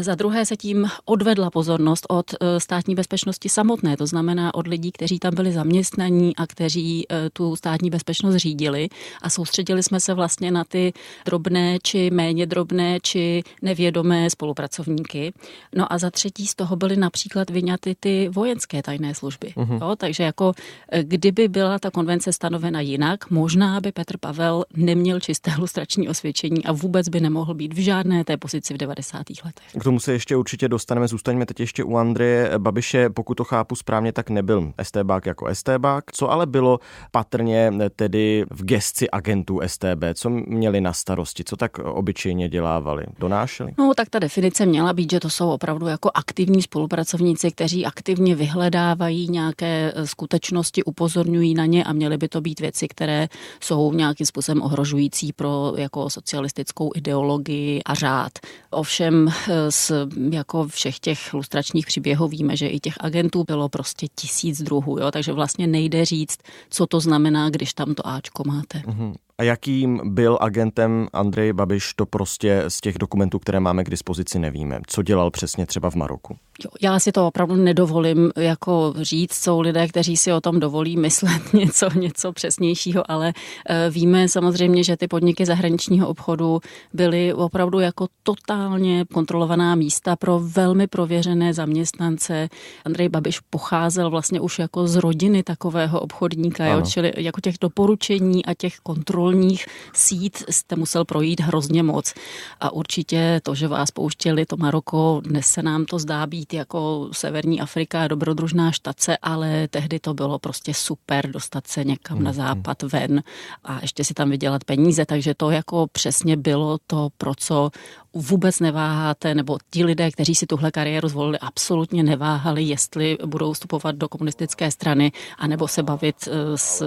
Za 0.00 0.14
druhé 0.14 0.46
se 0.46 0.56
tím 0.56 0.88
odvedla 1.04 1.50
pozornost 1.50 2.06
od 2.08 2.34
e, 2.34 2.60
státní 2.60 2.94
bezpečnosti 2.94 3.48
samotné, 3.48 3.96
to 3.96 4.06
znamená 4.06 4.54
od 4.54 4.66
lidí, 4.66 4.92
kteří 4.92 5.18
tam 5.18 5.34
byli 5.34 5.52
zaměstnaní 5.52 6.36
a 6.36 6.46
kteří 6.46 7.06
e, 7.12 7.30
tu 7.30 7.56
státní 7.56 7.90
bezpečnost 7.90 8.36
řídili 8.36 8.88
a 9.22 9.30
soustředili 9.30 9.82
jsme 9.82 10.00
se 10.00 10.14
vlastně 10.14 10.50
na 10.50 10.64
ty 10.64 10.92
drobné 11.24 11.78
či 11.82 12.10
méně 12.10 12.46
drobné 12.46 12.98
či 13.02 13.42
nevědomé 13.62 14.30
spolupracovníky. 14.30 15.32
No 15.76 15.92
a 15.92 15.98
za 15.98 16.10
třetí 16.10 16.46
z 16.46 16.54
toho 16.54 16.76
byly 16.76 16.96
například 16.96 17.50
vyňaty 17.50 17.96
ty 18.00 18.28
vojenské 18.28 18.82
tajné 18.82 19.14
služby. 19.14 19.52
Uh-huh. 19.56 19.80
Jo, 19.80 19.96
takže 19.96 20.22
jako 20.22 20.52
e, 20.88 21.04
kdyby 21.04 21.48
byla 21.48 21.78
ta 21.78 21.90
konvence 21.90 22.32
stanovena 22.32 22.80
jinak, 22.80 23.30
možná 23.30 23.80
by 23.80 23.92
Petr 23.92 24.16
Pavel 24.18 24.64
neměl 24.76 25.20
čisté 25.20 25.50
lustrační 25.58 26.08
osvědčení 26.08 26.64
a 26.64 26.72
vůbec 26.72 27.08
by 27.08 27.20
nemohl 27.20 27.54
být 27.54 27.74
v 27.74 27.78
žádné 27.78 28.24
té 28.24 28.36
pozici 28.36 28.74
v 28.74 28.76
90. 28.76 29.18
letech. 29.44 29.85
Tomu 29.86 30.00
se 30.00 30.12
ještě 30.12 30.36
určitě 30.36 30.68
dostaneme. 30.68 31.08
Zůstaňme 31.08 31.46
teď 31.46 31.60
ještě 31.60 31.84
u 31.84 31.96
Andreje 31.96 32.50
Babiše. 32.58 33.10
Pokud 33.10 33.34
to 33.34 33.44
chápu 33.44 33.76
správně, 33.76 34.12
tak 34.12 34.30
nebyl 34.30 34.72
STBák 34.82 35.26
jako 35.26 35.54
STBák. 35.54 36.04
Co 36.12 36.30
ale 36.30 36.46
bylo 36.46 36.80
patrně 37.10 37.72
tedy 37.96 38.44
v 38.50 38.64
gesci 38.64 39.10
agentů 39.10 39.60
STB? 39.66 40.04
Co 40.14 40.30
měli 40.30 40.80
na 40.80 40.92
starosti? 40.92 41.44
Co 41.44 41.56
tak 41.56 41.78
obyčejně 41.78 42.48
dělávali? 42.48 43.04
Donášeli? 43.18 43.72
No, 43.78 43.92
tak 43.96 44.10
ta 44.10 44.18
definice 44.18 44.66
měla 44.66 44.92
být, 44.92 45.10
že 45.10 45.20
to 45.20 45.30
jsou 45.30 45.50
opravdu 45.50 45.86
jako 45.86 46.10
aktivní 46.14 46.62
spolupracovníci, 46.62 47.50
kteří 47.50 47.86
aktivně 47.86 48.34
vyhledávají 48.34 49.28
nějaké 49.30 49.92
eh, 49.96 50.06
skutečnosti, 50.06 50.84
upozorňují 50.84 51.54
na 51.54 51.66
ně 51.66 51.84
a 51.84 51.92
měly 51.92 52.16
by 52.16 52.28
to 52.28 52.40
být 52.40 52.60
věci, 52.60 52.88
které 52.88 53.28
jsou 53.60 53.92
nějakým 53.92 54.26
způsobem 54.26 54.62
ohrožující 54.62 55.32
pro 55.32 55.72
jako 55.76 56.10
socialistickou 56.10 56.90
ideologii 56.94 57.82
a 57.82 57.94
řád. 57.94 58.32
Ovšem 58.70 59.28
eh, 59.28 59.65
z 59.70 59.92
jako 60.30 60.68
všech 60.68 60.98
těch 60.98 61.34
lustračních 61.34 61.86
příběhů 61.86 62.28
víme, 62.28 62.56
že 62.56 62.68
i 62.68 62.80
těch 62.80 62.94
agentů 63.00 63.44
bylo 63.44 63.68
prostě 63.68 64.06
tisíc 64.14 64.62
druhů, 64.62 64.98
jo? 64.98 65.10
takže 65.10 65.32
vlastně 65.32 65.66
nejde 65.66 66.04
říct, 66.04 66.38
co 66.70 66.86
to 66.86 67.00
znamená, 67.00 67.50
když 67.50 67.74
tam 67.74 67.94
to 67.94 68.06
Ačko 68.06 68.42
máte. 68.46 68.78
Mm-hmm. 68.78 69.14
A 69.38 69.42
jakým 69.42 70.00
byl 70.04 70.38
agentem 70.40 71.08
Andrej 71.12 71.52
Babiš, 71.52 71.94
to 71.94 72.06
prostě 72.06 72.64
z 72.68 72.80
těch 72.80 72.98
dokumentů, 72.98 73.38
které 73.38 73.60
máme 73.60 73.84
k 73.84 73.90
dispozici, 73.90 74.38
nevíme. 74.38 74.80
Co 74.86 75.02
dělal 75.02 75.30
přesně 75.30 75.66
třeba 75.66 75.90
v 75.90 75.94
Maroku? 75.94 76.36
Já 76.82 76.98
si 76.98 77.12
to 77.12 77.26
opravdu 77.26 77.56
nedovolím 77.56 78.30
jako 78.36 78.94
říct. 79.00 79.34
Jsou 79.34 79.60
lidé, 79.60 79.88
kteří 79.88 80.16
si 80.16 80.32
o 80.32 80.40
tom 80.40 80.60
dovolí 80.60 80.96
myslet 80.96 81.52
něco, 81.52 81.98
něco 81.98 82.32
přesnějšího, 82.32 83.10
ale 83.10 83.32
eh, 83.68 83.90
víme 83.90 84.28
samozřejmě, 84.28 84.84
že 84.84 84.96
ty 84.96 85.08
podniky 85.08 85.46
zahraničního 85.46 86.08
obchodu 86.08 86.60
byly 86.92 87.34
opravdu 87.34 87.80
jako 87.80 88.06
totálně 88.22 89.04
kontrolovaná 89.12 89.74
místa 89.74 90.16
pro 90.16 90.40
velmi 90.44 90.86
prověřené 90.86 91.54
zaměstnance. 91.54 92.48
Andrej 92.84 93.08
Babiš 93.08 93.40
pocházel 93.40 94.10
vlastně 94.10 94.40
už 94.40 94.58
jako 94.58 94.86
z 94.86 94.96
rodiny 94.96 95.42
takového 95.42 96.00
obchodníka, 96.00 96.66
jo, 96.66 96.82
čili 96.82 97.12
jako 97.16 97.40
těch 97.40 97.54
doporučení 97.60 98.44
a 98.44 98.54
těch 98.54 98.78
kontrol 98.78 99.26
kontrolních 99.26 99.66
sít 99.94 100.44
jste 100.50 100.76
musel 100.76 101.04
projít 101.04 101.40
hrozně 101.40 101.82
moc. 101.82 102.14
A 102.60 102.72
určitě 102.72 103.40
to, 103.42 103.54
že 103.54 103.68
vás 103.68 103.90
pouštěli 103.90 104.46
to 104.46 104.56
Maroko, 104.56 105.20
dnes 105.24 105.46
se 105.46 105.62
nám 105.62 105.84
to 105.84 105.98
zdá 105.98 106.26
být 106.26 106.45
jako 106.52 107.08
Severní 107.12 107.60
Afrika, 107.60 108.08
dobrodružná 108.08 108.72
štace, 108.72 109.16
ale 109.22 109.68
tehdy 109.68 110.00
to 110.00 110.14
bylo 110.14 110.38
prostě 110.38 110.74
super 110.74 111.30
dostat 111.30 111.66
se 111.66 111.84
někam 111.84 112.22
na 112.22 112.30
hmm, 112.30 112.40
hmm. 112.40 112.48
západ 112.48 112.82
ven 112.82 113.22
a 113.64 113.78
ještě 113.82 114.04
si 114.04 114.14
tam 114.14 114.30
vydělat 114.30 114.64
peníze, 114.64 115.06
takže 115.06 115.34
to 115.34 115.50
jako 115.50 115.86
přesně 115.92 116.36
bylo 116.36 116.78
to, 116.86 117.08
pro 117.18 117.34
co 117.34 117.70
vůbec 118.14 118.60
neváháte, 118.60 119.34
nebo 119.34 119.58
ti 119.70 119.84
lidé, 119.84 120.10
kteří 120.10 120.34
si 120.34 120.46
tuhle 120.46 120.70
kariéru 120.70 121.08
zvolili, 121.08 121.38
absolutně 121.38 122.02
neváhali, 122.02 122.62
jestli 122.62 123.18
budou 123.26 123.52
vstupovat 123.52 123.96
do 123.96 124.08
komunistické 124.08 124.70
strany, 124.70 125.12
anebo 125.38 125.68
se 125.68 125.82
bavit 125.82 126.16
eh, 126.26 126.58
s 126.58 126.82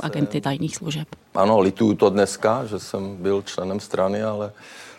agenty 0.00 0.40
tajných 0.40 0.76
služeb. 0.76 1.08
Ano, 1.34 1.60
lituju 1.60 1.94
to 1.94 2.10
dneska, 2.10 2.64
že 2.64 2.78
jsem 2.78 3.16
byl 3.16 3.42
členem 3.42 3.80
strany, 3.80 4.22
ale 4.22 4.52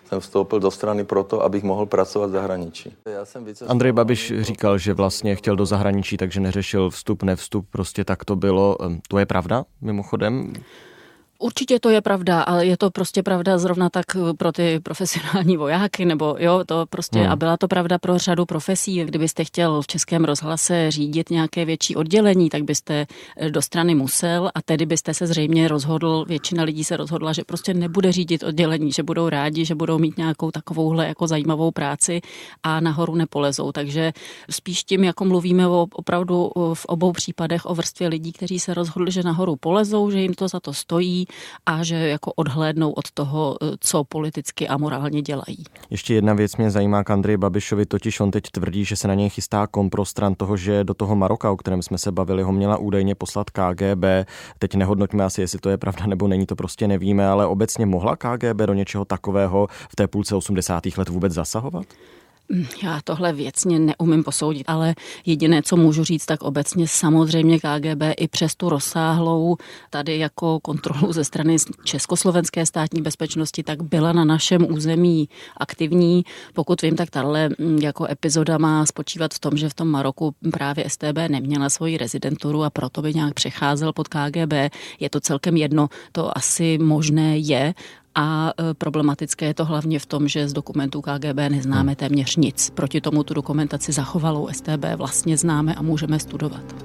jsem 0.08 0.20
vstoupil 0.20 0.60
do 0.60 0.72
strany 0.72 1.04
proto, 1.04 1.44
abych 1.44 1.64
mohl 1.64 1.86
pracovat 1.86 2.28
v 2.28 2.32
zahraničí. 2.32 2.94
Já 3.06 3.26
jsem 3.26 3.46
Andrej 3.68 3.92
Babiš 3.92 4.34
říkal, 4.40 4.78
že 4.78 4.94
vlastně 4.94 5.36
chtěl 5.36 5.56
do 5.56 5.66
zahraničí, 5.66 6.18
takže 6.18 6.40
neřešil 6.40 6.90
vstup, 6.90 7.24
nevstup, 7.24 7.66
prostě 7.70 8.06
tak 8.06 8.26
to 8.26 8.36
bylo. 8.36 8.78
To 9.08 9.20
je 9.20 9.26
pravda 9.26 9.66
mimochodem? 9.82 10.54
Určitě 11.40 11.80
to 11.80 11.90
je 11.90 12.02
pravda, 12.02 12.42
ale 12.42 12.66
je 12.66 12.78
to 12.78 12.92
prostě 12.92 13.24
pravda 13.24 13.58
zrovna 13.58 13.90
tak 13.90 14.06
pro 14.38 14.52
ty 14.52 14.80
profesionální 14.80 15.58
vojáky, 15.58 16.06
nebo 16.06 16.36
jo, 16.40 16.64
to 16.66 16.86
prostě, 16.90 17.20
hmm. 17.20 17.32
a 17.32 17.36
byla 17.36 17.58
to 17.58 17.68
pravda 17.68 17.98
pro 17.98 18.18
řadu 18.18 18.46
profesí. 18.46 19.04
Kdybyste 19.04 19.44
chtěl 19.44 19.82
v 19.82 19.88
Českém 19.88 20.26
rozhlase 20.26 20.92
řídit 20.92 21.30
nějaké 21.30 21.66
větší 21.66 21.96
oddělení, 21.96 22.50
tak 22.50 22.64
byste 22.64 23.08
eh, 23.38 23.50
do 23.50 23.62
strany 23.62 23.96
musel 23.96 24.52
a 24.56 24.62
tedy 24.62 24.86
byste 24.86 25.14
se 25.14 25.28
zřejmě 25.28 25.68
rozhodl, 25.68 26.26
většina 26.28 26.64
lidí 26.64 26.84
se 26.84 26.98
rozhodla, 26.98 27.34
že 27.34 27.44
prostě 27.44 27.74
nebude 27.74 28.12
řídit 28.12 28.44
oddělení, 28.44 28.92
že 28.92 29.04
budou 29.04 29.30
rádi, 29.30 29.66
že 29.66 29.76
budou 29.76 29.98
mít 29.98 30.18
nějakou 30.18 30.52
takovouhle 30.52 31.08
jako 31.08 31.28
zajímavou 31.28 31.72
práci 31.72 32.22
a 32.64 32.80
nahoru 32.80 33.16
nepolezou. 33.16 33.72
Takže 33.72 34.14
spíš 34.50 34.84
tím, 34.84 35.04
jako 35.04 35.26
mluvíme 35.26 35.68
o, 35.68 35.88
opravdu 35.94 36.52
v 36.74 36.86
obou 36.86 37.12
případech 37.12 37.66
o 37.66 37.76
vrstvě 37.76 38.10
lidí, 38.10 38.32
kteří 38.32 38.60
se 38.60 38.74
rozhodli, 38.74 39.12
že 39.12 39.24
nahoru 39.24 39.56
polezou, 39.56 40.12
že 40.12 40.22
jim 40.22 40.34
to 40.34 40.48
za 40.48 40.60
to 40.60 40.74
stojí, 40.74 41.27
a 41.66 41.84
že 41.84 41.96
jako 41.96 42.34
odhlédnou 42.34 42.92
od 42.92 43.12
toho, 43.12 43.58
eh, 43.62 43.66
co 43.80 44.04
politicky 44.04 44.68
a 44.68 44.78
morálně 44.78 45.22
dělají. 45.22 45.64
Ještě 45.90 46.14
jedna 46.14 46.34
věc 46.34 46.56
mě 46.56 46.72
zajímá 46.72 47.04
k 47.04 47.10
Andreji 47.10 47.38
Babišovi, 47.38 47.86
totiž 47.86 48.20
on 48.20 48.32
teď 48.32 48.44
tvrdí, 48.52 48.86
že 48.86 48.96
se 48.96 49.08
na 49.08 49.14
něj 49.14 49.30
chystá 49.30 49.68
komprostran 49.68 50.36
toho, 50.36 50.58
že 50.58 50.84
do 50.84 50.94
toho 50.94 51.16
Maroka, 51.16 51.52
o 51.52 51.58
kterém 51.58 51.82
jsme 51.82 51.98
se 51.98 52.12
bavili, 52.12 52.44
ho 52.44 52.52
měla 52.52 52.78
údajně 52.78 53.16
poslat 53.16 53.50
KGB. 53.50 54.06
Teď 54.60 54.76
nehodnoťme 54.76 55.24
asi, 55.24 55.42
jestli 55.42 55.60
to 55.60 55.70
je 55.70 55.78
pravda 55.78 56.06
nebo 56.06 56.28
není, 56.28 56.46
to 56.46 56.56
prostě 56.56 56.88
nevíme, 56.88 57.28
ale 57.28 57.46
obecně 57.46 57.86
mohla 57.86 58.16
KGB 58.16 58.58
do 58.66 58.74
něčeho 58.74 59.06
takového 59.06 59.68
v 59.90 59.96
té 59.96 60.08
půlce 60.08 60.36
80. 60.36 60.84
let 60.98 61.10
vůbec 61.10 61.34
zasahovat? 61.34 61.86
Já 62.84 63.00
tohle 63.04 63.34
věcně 63.34 63.80
neumím 63.80 64.24
posoudit, 64.24 64.64
ale 64.68 64.96
jediné, 65.26 65.62
co 65.62 65.78
můžu 65.78 66.04
říct, 66.04 66.26
tak 66.26 66.44
obecně 66.44 66.88
samozřejmě 66.88 67.60
KGB 67.60 68.02
i 68.18 68.28
přes 68.28 68.56
tu 68.56 68.70
rozsáhlou 68.70 69.58
tady 69.90 70.18
jako 70.18 70.60
kontrolu 70.60 71.14
ze 71.14 71.24
strany 71.24 71.56
Československé 71.84 72.66
státní 72.66 73.02
bezpečnosti, 73.02 73.64
tak 73.64 73.84
byla 73.84 74.14
na 74.14 74.26
našem 74.26 74.72
území 74.72 75.30
aktivní. 75.58 76.26
Pokud 76.54 76.82
vím, 76.82 76.96
tak 76.96 77.10
tahle 77.10 77.50
mm, 77.50 77.78
jako 77.78 78.08
epizoda 78.12 78.58
má 78.58 78.86
spočívat 78.86 79.34
v 79.34 79.40
tom, 79.40 79.58
že 79.58 79.70
v 79.70 79.74
tom 79.74 79.88
Maroku 79.88 80.36
právě 80.52 80.90
STB 80.90 81.18
neměla 81.28 81.70
svoji 81.70 81.98
rezidenturu 81.98 82.64
a 82.64 82.70
proto 82.70 83.02
by 83.02 83.14
nějak 83.14 83.34
přecházel 83.34 83.94
pod 83.94 84.08
KGB. 84.08 84.54
Je 85.00 85.10
to 85.10 85.20
celkem 85.20 85.58
jedno, 85.58 85.88
to 86.12 86.38
asi 86.38 86.78
možné 86.78 87.38
je, 87.38 87.74
A 88.20 88.54
e, 88.60 88.74
problematické 88.74 89.46
je 89.46 89.54
to 89.54 89.66
hlavně 89.66 90.00
v 90.00 90.06
tom, 90.06 90.28
že 90.28 90.48
z 90.48 90.54
dokumentů 90.54 91.02
KGB 91.02 91.38
neznáme 91.50 91.96
téměř 91.96 92.36
nic. 92.36 92.70
Proti 92.70 93.02
tomu 93.02 93.24
tu 93.24 93.34
dokumentaci 93.34 93.92
zachovalou 93.92 94.50
STB 94.52 94.86
vlastně 94.96 95.38
známe 95.38 95.76
a 95.76 95.82
můžeme 95.82 96.20
studovat. 96.20 96.76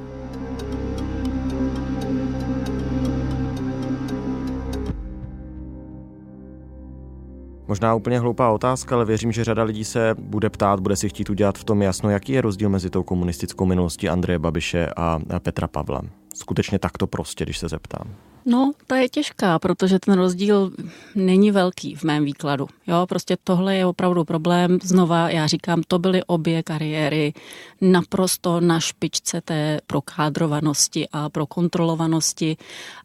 Možná 7.68 7.94
úplně 7.94 8.18
hloupá 8.18 8.50
otázka, 8.50 8.94
ale 8.94 9.04
věřím, 9.04 9.32
že 9.32 9.44
řada 9.44 9.62
lidí 9.62 9.84
se 9.84 10.14
bude 10.18 10.50
ptát, 10.50 10.80
bude 10.80 10.96
si 10.96 11.08
chtít 11.08 11.30
udělat 11.30 11.58
v 11.58 11.64
tom 11.64 11.82
jasno, 11.82 12.10
jaký 12.10 12.32
je 12.32 12.40
rozdíl 12.40 12.68
mezi 12.68 12.90
tou 12.90 13.02
komunistickou 13.02 13.66
minulostí 13.66 14.08
Andreje 14.08 14.38
Babiše 14.38 14.88
a 14.96 15.20
Petra 15.42 15.68
Pavla. 15.68 16.02
Skutečně 16.34 16.78
takto 16.78 17.06
prostě, 17.06 17.44
když 17.44 17.58
se 17.58 17.68
zeptám. 17.68 18.14
No, 18.44 18.72
ta 18.86 18.96
je 18.96 19.08
těžká, 19.08 19.58
protože 19.58 19.98
ten 19.98 20.14
rozdíl 20.14 20.72
není 21.14 21.50
velký 21.50 21.94
v 21.94 22.04
mém 22.04 22.24
výkladu. 22.24 22.68
Jo, 22.86 23.06
prostě 23.08 23.36
tohle 23.44 23.76
je 23.76 23.86
opravdu 23.86 24.24
problém. 24.24 24.78
Znova, 24.82 25.30
já 25.30 25.46
říkám, 25.46 25.82
to 25.88 25.98
byly 25.98 26.24
obě 26.24 26.62
kariéry 26.62 27.32
naprosto 27.80 28.60
na 28.60 28.80
špičce 28.80 29.40
té 29.40 29.80
prokádrovanosti 29.86 31.08
a 31.12 31.28
prokontrolovanosti. 31.28 32.56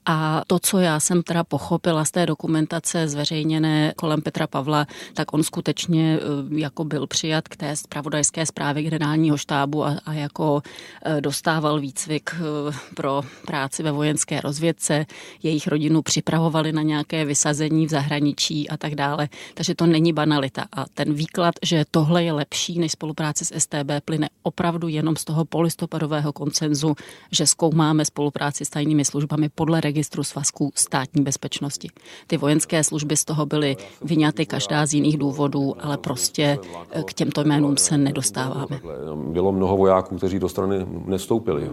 A 0.06 0.42
to, 0.48 0.60
co 0.60 0.80
já 0.80 1.00
jsem 1.00 1.24
teda 1.24 1.44
pochopila 1.44 2.06
z 2.06 2.12
té 2.12 2.26
dokumentace 2.26 3.08
zveřejněné 3.08 3.94
kolem 3.96 4.22
Petra 4.22 4.48
Pavla, 4.48 4.88
tak 5.14 5.34
on 5.34 5.44
skutečně 5.44 6.20
eh, 6.20 6.60
jako 6.60 6.84
byl 6.84 7.08
přijat 7.08 7.48
k 7.48 7.56
té 7.56 7.76
spravodajské 7.76 8.46
zprávě 8.46 8.84
generálního 8.84 9.38
štábu 9.38 9.86
a, 9.86 9.98
a 10.06 10.14
jako 10.14 10.62
eh, 11.06 11.22
dostával 11.22 11.80
výcvik 11.80 12.36
eh, 12.36 12.74
pro 12.96 13.22
práci 13.46 13.84
ve 13.84 13.92
vojenské 13.92 14.42
rozvědce 14.42 15.06
jejich 15.44 15.68
rodinu 15.68 16.02
připravovali 16.02 16.72
na 16.72 16.82
nějaké 16.82 17.26
vysazení 17.26 17.86
v 17.86 17.90
zahraničí 17.90 18.70
a 18.70 18.78
tak 18.78 18.96
dále. 18.96 19.30
Takže 19.54 19.76
to 19.76 19.86
není 19.86 20.14
banalita. 20.14 20.66
A 20.72 20.86
ten 20.94 21.14
výklad, 21.14 21.56
že 21.64 21.86
tohle 21.92 22.24
je 22.24 22.34
lepší 22.34 22.80
než 22.80 22.92
spolupráce 22.92 23.46
s 23.46 23.60
STB, 23.60 23.92
plyne 24.06 24.30
opravdu 24.44 24.88
jenom 24.88 25.16
z 25.16 25.26
toho 25.26 25.46
polistopadového 25.46 26.34
koncenzu, 26.34 26.96
že 27.32 27.48
zkoumáme 27.48 28.06
spolupráci 28.06 28.66
s 28.66 28.70
tajnými 28.70 29.06
službami 29.06 29.50
podle 29.50 29.82
registru 29.82 30.24
svazků 30.24 30.72
státní 30.76 31.24
bezpečnosti. 31.24 31.90
Ty 32.28 32.38
vojenské 32.38 32.84
služby 32.84 33.18
z 33.18 33.26
toho 33.26 33.46
byly 33.46 33.76
vyňaty 34.02 34.46
každá 34.46 34.86
z 34.86 34.94
jiných 34.94 35.18
důvodů, 35.18 35.76
ale 35.80 35.98
prostě 35.98 36.58
k 37.06 37.14
těmto 37.14 37.44
jménům 37.44 37.78
se 37.78 37.98
nedostáváme. 37.98 38.80
Bylo 39.16 39.52
mnoho 39.52 39.78
vojáků, 39.78 40.18
kteří 40.18 40.40
do 40.40 40.50
strany 40.50 40.86
nestoupili. 41.06 41.70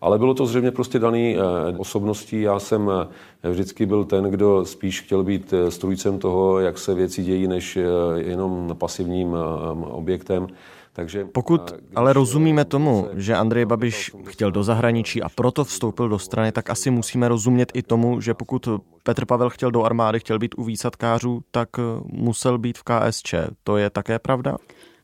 Ale 0.00 0.18
bylo 0.18 0.34
to 0.34 0.46
zřejmě 0.46 0.70
prostě 0.70 0.98
daný 0.98 1.36
eh, 1.36 1.78
osobností. 1.78 2.40
Já 2.40 2.58
jsem 2.58 2.90
eh, 3.42 3.50
vždycky 3.50 3.86
byl 3.86 4.04
ten, 4.04 4.24
kdo 4.24 4.64
spíš 4.64 5.00
chtěl 5.00 5.24
být 5.24 5.52
eh, 5.52 5.70
strujcem 5.70 6.18
toho, 6.18 6.60
jak 6.60 6.78
se 6.78 6.94
věci 6.94 7.22
dějí, 7.22 7.48
než 7.48 7.78
jenom 8.16 8.76
pasivním 8.78 9.36
objektem. 9.82 10.46
Takže, 10.92 11.24
Pokud 11.24 11.74
ale 11.94 12.12
rozumíme 12.12 12.64
tomu, 12.64 13.08
že 13.14 13.34
Andrej 13.34 13.64
Babiš 13.64 14.12
chtěl 14.24 14.50
do 14.50 14.62
zahraničí 14.62 15.22
a 15.22 15.28
proto 15.28 15.64
vstoupil 15.64 16.08
do 16.08 16.18
strany, 16.18 16.52
tak 16.52 16.70
asi 16.70 16.90
musíme 16.90 17.28
rozumět 17.28 17.72
i 17.74 17.82
tomu, 17.82 18.20
že 18.20 18.34
pokud 18.34 18.68
Petr 19.02 19.26
Pavel 19.26 19.50
chtěl 19.50 19.70
do 19.70 19.82
armády, 19.82 20.20
chtěl 20.20 20.38
být 20.38 20.54
u 20.58 20.64
výsadkářů, 20.64 21.40
tak 21.50 21.68
musel 22.04 22.58
být 22.58 22.78
v 22.78 22.82
KSČ. 22.82 23.34
To 23.64 23.76
je 23.76 23.90
také 23.90 24.18
pravda? 24.18 24.56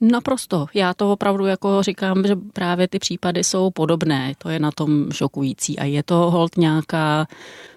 Naprosto. 0.03 0.67
Já 0.75 0.95
to 0.95 1.13
opravdu 1.13 1.47
jako 1.47 1.83
říkám, 1.83 2.27
že 2.27 2.37
právě 2.53 2.89
ty 2.89 2.99
případy 2.99 3.45
jsou 3.45 3.71
podobné. 3.71 4.33
To 4.39 4.49
je 4.49 4.59
na 4.59 4.71
tom 4.71 5.13
šokující. 5.13 5.79
A 5.79 5.85
je 5.85 6.03
to 6.03 6.15
hold 6.15 6.57
nějaká 6.57 7.27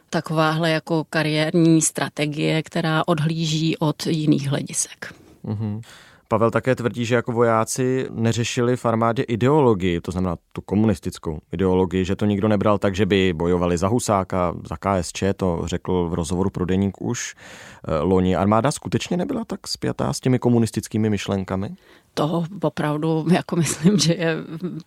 takováhle 0.09 0.69
jako 0.69 1.03
kariérní 1.09 1.81
strategie, 1.81 2.63
která 2.63 3.03
odhlíží 3.07 3.77
od 3.77 4.07
jiných 4.07 4.49
hledisek. 4.49 5.13
Mm-hmm. 5.45 5.81
Pavel 6.27 6.51
také 6.51 6.75
tvrdí, 6.75 7.05
že 7.05 7.15
jako 7.15 7.31
vojáci 7.31 8.07
neřešili 8.11 8.77
v 8.77 8.85
armádě 8.85 9.23
ideologii, 9.23 10.01
to 10.01 10.11
znamená 10.11 10.37
tu 10.53 10.61
komunistickou 10.61 11.39
ideologii, 11.51 12.05
že 12.05 12.15
to 12.15 12.25
nikdo 12.25 12.47
nebral 12.47 12.77
tak, 12.77 12.95
že 12.95 13.05
by 13.05 13.33
bojovali 13.33 13.77
za 13.77 13.87
Husáka, 13.87 14.53
za 14.69 14.77
KSČ, 14.77 15.23
to 15.37 15.61
řekl 15.65 16.09
v 16.09 16.13
rozhovoru 16.13 16.49
pro 16.49 16.65
Deník 16.65 17.01
už 17.01 17.35
eh, 17.35 17.99
loni. 17.99 18.35
Armáda 18.35 18.71
skutečně 18.71 19.17
nebyla 19.17 19.45
tak 19.45 19.67
spjatá 19.67 20.13
s 20.13 20.19
těmi 20.19 20.39
komunistickými 20.39 21.09
myšlenkami? 21.09 21.75
To 22.17 22.43
opravdu, 22.61 23.25
jako 23.31 23.55
myslím, 23.55 23.99
že 23.99 24.13
je 24.13 24.35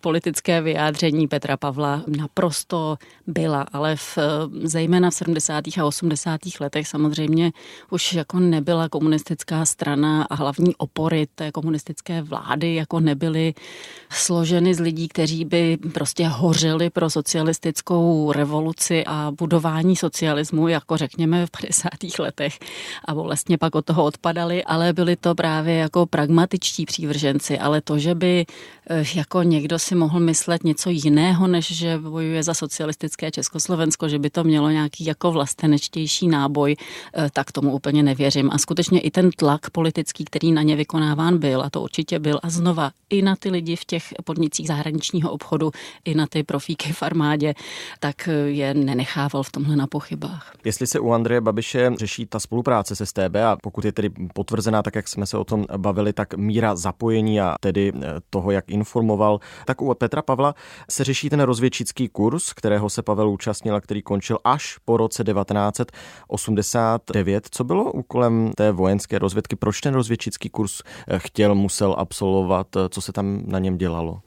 politické 0.01 0.61
vyjádření 0.61 1.27
Petra 1.27 1.57
Pavla 1.57 2.03
naprosto 2.17 2.97
byla, 3.27 3.65
ale 3.73 3.95
v, 3.95 4.17
zejména 4.63 5.09
v 5.09 5.13
70. 5.13 5.63
a 5.81 5.85
80. 5.85 6.41
letech 6.59 6.87
samozřejmě 6.87 7.51
už 7.89 8.13
jako 8.13 8.39
nebyla 8.39 8.89
komunistická 8.89 9.65
strana 9.65 10.23
a 10.23 10.35
hlavní 10.35 10.75
opory 10.75 11.27
té 11.35 11.51
komunistické 11.51 12.21
vlády 12.21 12.75
jako 12.75 12.99
nebyly 12.99 13.53
složeny 14.09 14.73
z 14.73 14.79
lidí, 14.79 15.07
kteří 15.07 15.45
by 15.45 15.77
prostě 15.93 16.27
hořili 16.27 16.89
pro 16.89 17.09
socialistickou 17.09 18.31
revoluci 18.31 19.03
a 19.05 19.31
budování 19.37 19.95
socialismu, 19.95 20.67
jako 20.67 20.97
řekněme 20.97 21.45
v 21.45 21.51
50. 21.61 21.89
letech 22.19 22.59
a 23.05 23.13
vlastně 23.13 23.57
pak 23.57 23.75
od 23.75 23.85
toho 23.85 24.03
odpadali, 24.03 24.63
ale 24.63 24.93
byli 24.93 25.15
to 25.15 25.35
právě 25.35 25.75
jako 25.75 26.05
pragmatičtí 26.05 26.85
přívrženci 26.85 27.18
urženci, 27.19 27.59
ale 27.59 27.81
to, 27.81 27.99
že 27.99 28.15
by 28.15 28.45
eh, 28.89 29.03
jako 29.15 29.43
někdo 29.43 29.79
si 29.79 29.95
mohl 29.95 30.19
myslet 30.19 30.63
něco 30.63 30.89
jiného, 30.89 31.47
než 31.47 31.77
že 31.77 31.97
bojuje 31.97 32.43
za 32.43 32.53
socialistické 32.53 33.31
Československo, 33.31 34.09
že 34.09 34.19
by 34.19 34.29
to 34.29 34.43
mělo 34.43 34.69
nějaký 34.69 35.05
jako 35.05 35.31
vlastenečtější 35.31 36.27
náboj, 36.27 36.75
eh, 36.75 37.29
tak 37.33 37.51
tomu 37.51 37.71
úplně 37.75 38.03
nevěřím. 38.03 38.49
A 38.51 38.57
skutečně 38.57 38.99
i 38.99 39.11
ten 39.11 39.31
tlak 39.31 39.69
politický, 39.69 40.25
který 40.25 40.51
na 40.51 40.61
ně 40.61 40.75
vykonáván 40.75 41.37
byl, 41.37 41.61
a 41.61 41.69
to 41.69 41.81
určitě 41.81 42.19
byl, 42.19 42.39
a 42.43 42.49
znova 42.49 42.91
i 43.09 43.21
na 43.21 43.35
ty 43.35 43.49
lidi 43.49 43.75
v 43.75 43.85
těch 43.85 44.03
podnicích 44.23 44.67
zahraničního 44.67 45.31
obchodu, 45.31 45.71
i 46.05 46.15
na 46.15 46.27
ty 46.27 46.43
profíky 46.43 46.93
v 46.93 47.03
armádě, 47.03 47.53
tak 47.99 48.27
eh, 48.27 48.31
je 48.31 48.73
nenechával 48.73 49.43
v 49.43 49.51
tomhle 49.51 49.75
na 49.75 49.87
pochybách. 49.87 50.55
Jestli 50.63 50.87
se 50.87 50.99
u 50.99 51.11
Andreje 51.11 51.41
Babiše 51.41 51.91
řeší 51.99 52.25
ta 52.25 52.39
spolupráce 52.39 52.95
se 52.95 53.05
STB 53.05 53.35
a 53.35 53.57
pokud 53.63 53.85
je 53.85 53.91
tedy 53.91 54.09
potvrzená, 54.33 54.83
tak 54.83 54.95
jak 54.95 55.07
jsme 55.07 55.25
se 55.25 55.37
o 55.37 55.43
tom 55.43 55.65
bavili, 55.77 56.13
tak 56.13 56.33
míra 56.33 56.75
zapojení 56.75 57.08
zapojení 57.09 57.41
a 57.41 57.55
tedy 57.59 57.93
eh, 57.95 57.99
toho, 58.29 58.51
jak 58.51 58.69
informoval, 58.69 59.39
tak 59.65 59.81
u 59.81 59.93
Petra 59.93 60.21
Pavla 60.21 60.55
se 60.89 61.03
řeší 61.03 61.29
ten 61.29 61.39
rozvědčický 61.39 62.09
kurz, 62.09 62.53
kterého 62.53 62.89
se 62.89 63.01
Pavel 63.01 63.29
účastnil 63.29 63.75
a 63.75 63.81
který 63.81 64.01
končil 64.01 64.37
až 64.43 64.77
po 64.85 64.97
roce 64.97 65.23
1989. 65.23 67.47
Co 67.51 67.63
bylo 67.63 67.91
úkolem 67.91 68.51
té 68.55 68.71
vojenské 68.71 69.19
rozvědky? 69.19 69.55
Proč 69.55 69.81
ten 69.81 69.93
rozvědčický 69.93 70.49
kurz 70.49 70.81
eh, 71.07 71.19
chtěl, 71.19 71.55
musel 71.55 71.95
absolvovat? 71.97 72.67
Co 72.89 73.01
se 73.01 73.11
tam 73.11 73.41
na 73.45 73.59
něm 73.59 73.77
dělalo? 73.77 74.21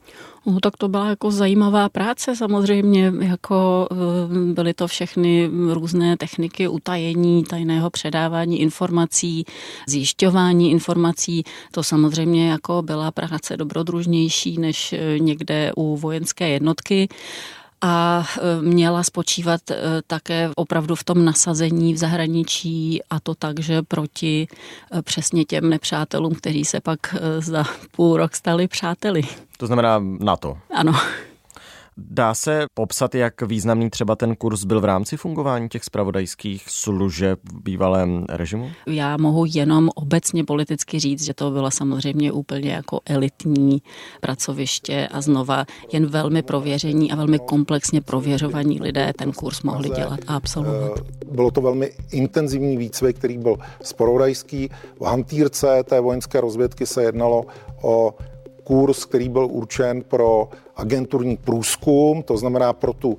No, 0.45 0.59
tak 0.59 0.77
to 0.77 0.87
byla 0.87 1.09
jako 1.09 1.31
zajímavá 1.31 1.89
práce 1.89 2.35
samozřejmě, 2.35 3.13
jako 3.19 3.87
eh, 3.91 4.53
byly 4.53 4.73
to 4.73 4.87
všechny 4.87 5.49
různé 5.69 6.17
techniky 6.17 6.67
utajení, 6.67 7.43
tajného 7.43 7.89
předávání 7.89 8.61
informací, 8.61 9.45
zjišťování 9.87 10.71
informací. 10.71 11.43
To 11.71 11.83
samozřejmě 11.83 12.49
jako 12.49 12.81
byla 12.81 13.11
práce 13.11 13.57
dobrodružnější 13.57 14.57
než 14.57 14.93
eh, 14.93 15.19
někde 15.19 15.71
u 15.75 15.97
vojenské 15.97 16.49
jednotky 16.49 17.07
a 17.83 18.23
e, 18.23 18.61
měla 18.61 19.03
spočívat 19.03 19.71
e, 19.71 19.75
také 20.07 20.49
opravdu 20.55 20.95
v 20.95 21.03
tom 21.03 21.25
nasazení 21.25 21.93
v 21.93 21.97
zahraničí 21.97 23.01
a 23.09 23.19
to 23.19 23.35
tak, 23.35 23.59
že 23.59 23.81
proti 23.81 24.47
e, 24.91 25.01
přesně 25.01 25.45
těm 25.45 25.69
nepřátelům, 25.69 26.35
kteří 26.35 26.65
se 26.65 26.79
pak 26.79 27.15
za 27.39 27.63
půl 27.91 28.17
rok 28.17 28.35
stali 28.35 28.67
přáteli. 28.67 29.21
To 29.57 29.67
znamená 29.67 29.99
NATO. 30.19 30.57
Ano. 30.75 30.93
Dá 31.97 32.33
se 32.33 32.65
popsat, 32.73 33.15
jak 33.15 33.41
významný 33.41 33.89
třeba 33.89 34.15
ten 34.15 34.35
kurz 34.35 34.63
byl 34.63 34.81
v 34.81 34.85
rámci 34.85 35.17
fungování 35.17 35.69
těch 35.69 35.83
spravodajských 35.83 36.63
služeb 36.69 37.39
v 37.53 37.63
bývalém 37.63 38.25
režimu? 38.29 38.71
Já 38.87 39.17
mohu 39.17 39.45
jenom 39.47 39.89
obecně 39.95 40.43
politicky 40.43 40.99
říct, 40.99 41.25
že 41.25 41.33
to 41.33 41.51
bylo 41.51 41.71
samozřejmě 41.71 42.31
úplně 42.31 42.71
jako 42.71 42.99
elitní 43.05 43.81
pracoviště 44.21 45.07
a 45.11 45.21
znova 45.21 45.65
jen 45.93 46.05
velmi 46.05 46.41
prověření 46.41 47.11
a 47.11 47.15
velmi 47.15 47.39
komplexně 47.39 48.01
prověřovaní 48.01 48.81
lidé 48.81 49.13
ten 49.17 49.31
kurz 49.31 49.61
mohli 49.61 49.89
dělat 49.89 50.19
a 50.27 50.35
absolvovat. 50.35 50.99
Eh, 50.99 51.25
bylo 51.31 51.51
to 51.51 51.61
velmi 51.61 51.91
intenzivní 52.11 52.77
výcvik, 52.77 53.17
který 53.17 53.37
byl 53.37 53.55
spravodajský. 53.81 54.69
V 54.99 55.03
hantýrce 55.03 55.83
té 55.83 55.99
vojenské 55.99 56.41
rozvědky 56.41 56.85
se 56.85 57.03
jednalo 57.03 57.43
o 57.81 58.15
kurz, 58.63 59.05
který 59.05 59.29
byl 59.29 59.47
určen 59.51 60.01
pro 60.01 60.49
agenturní 60.75 61.37
průzkum, 61.37 62.23
to 62.23 62.37
znamená 62.37 62.73
pro 62.73 62.93
tu, 62.93 63.17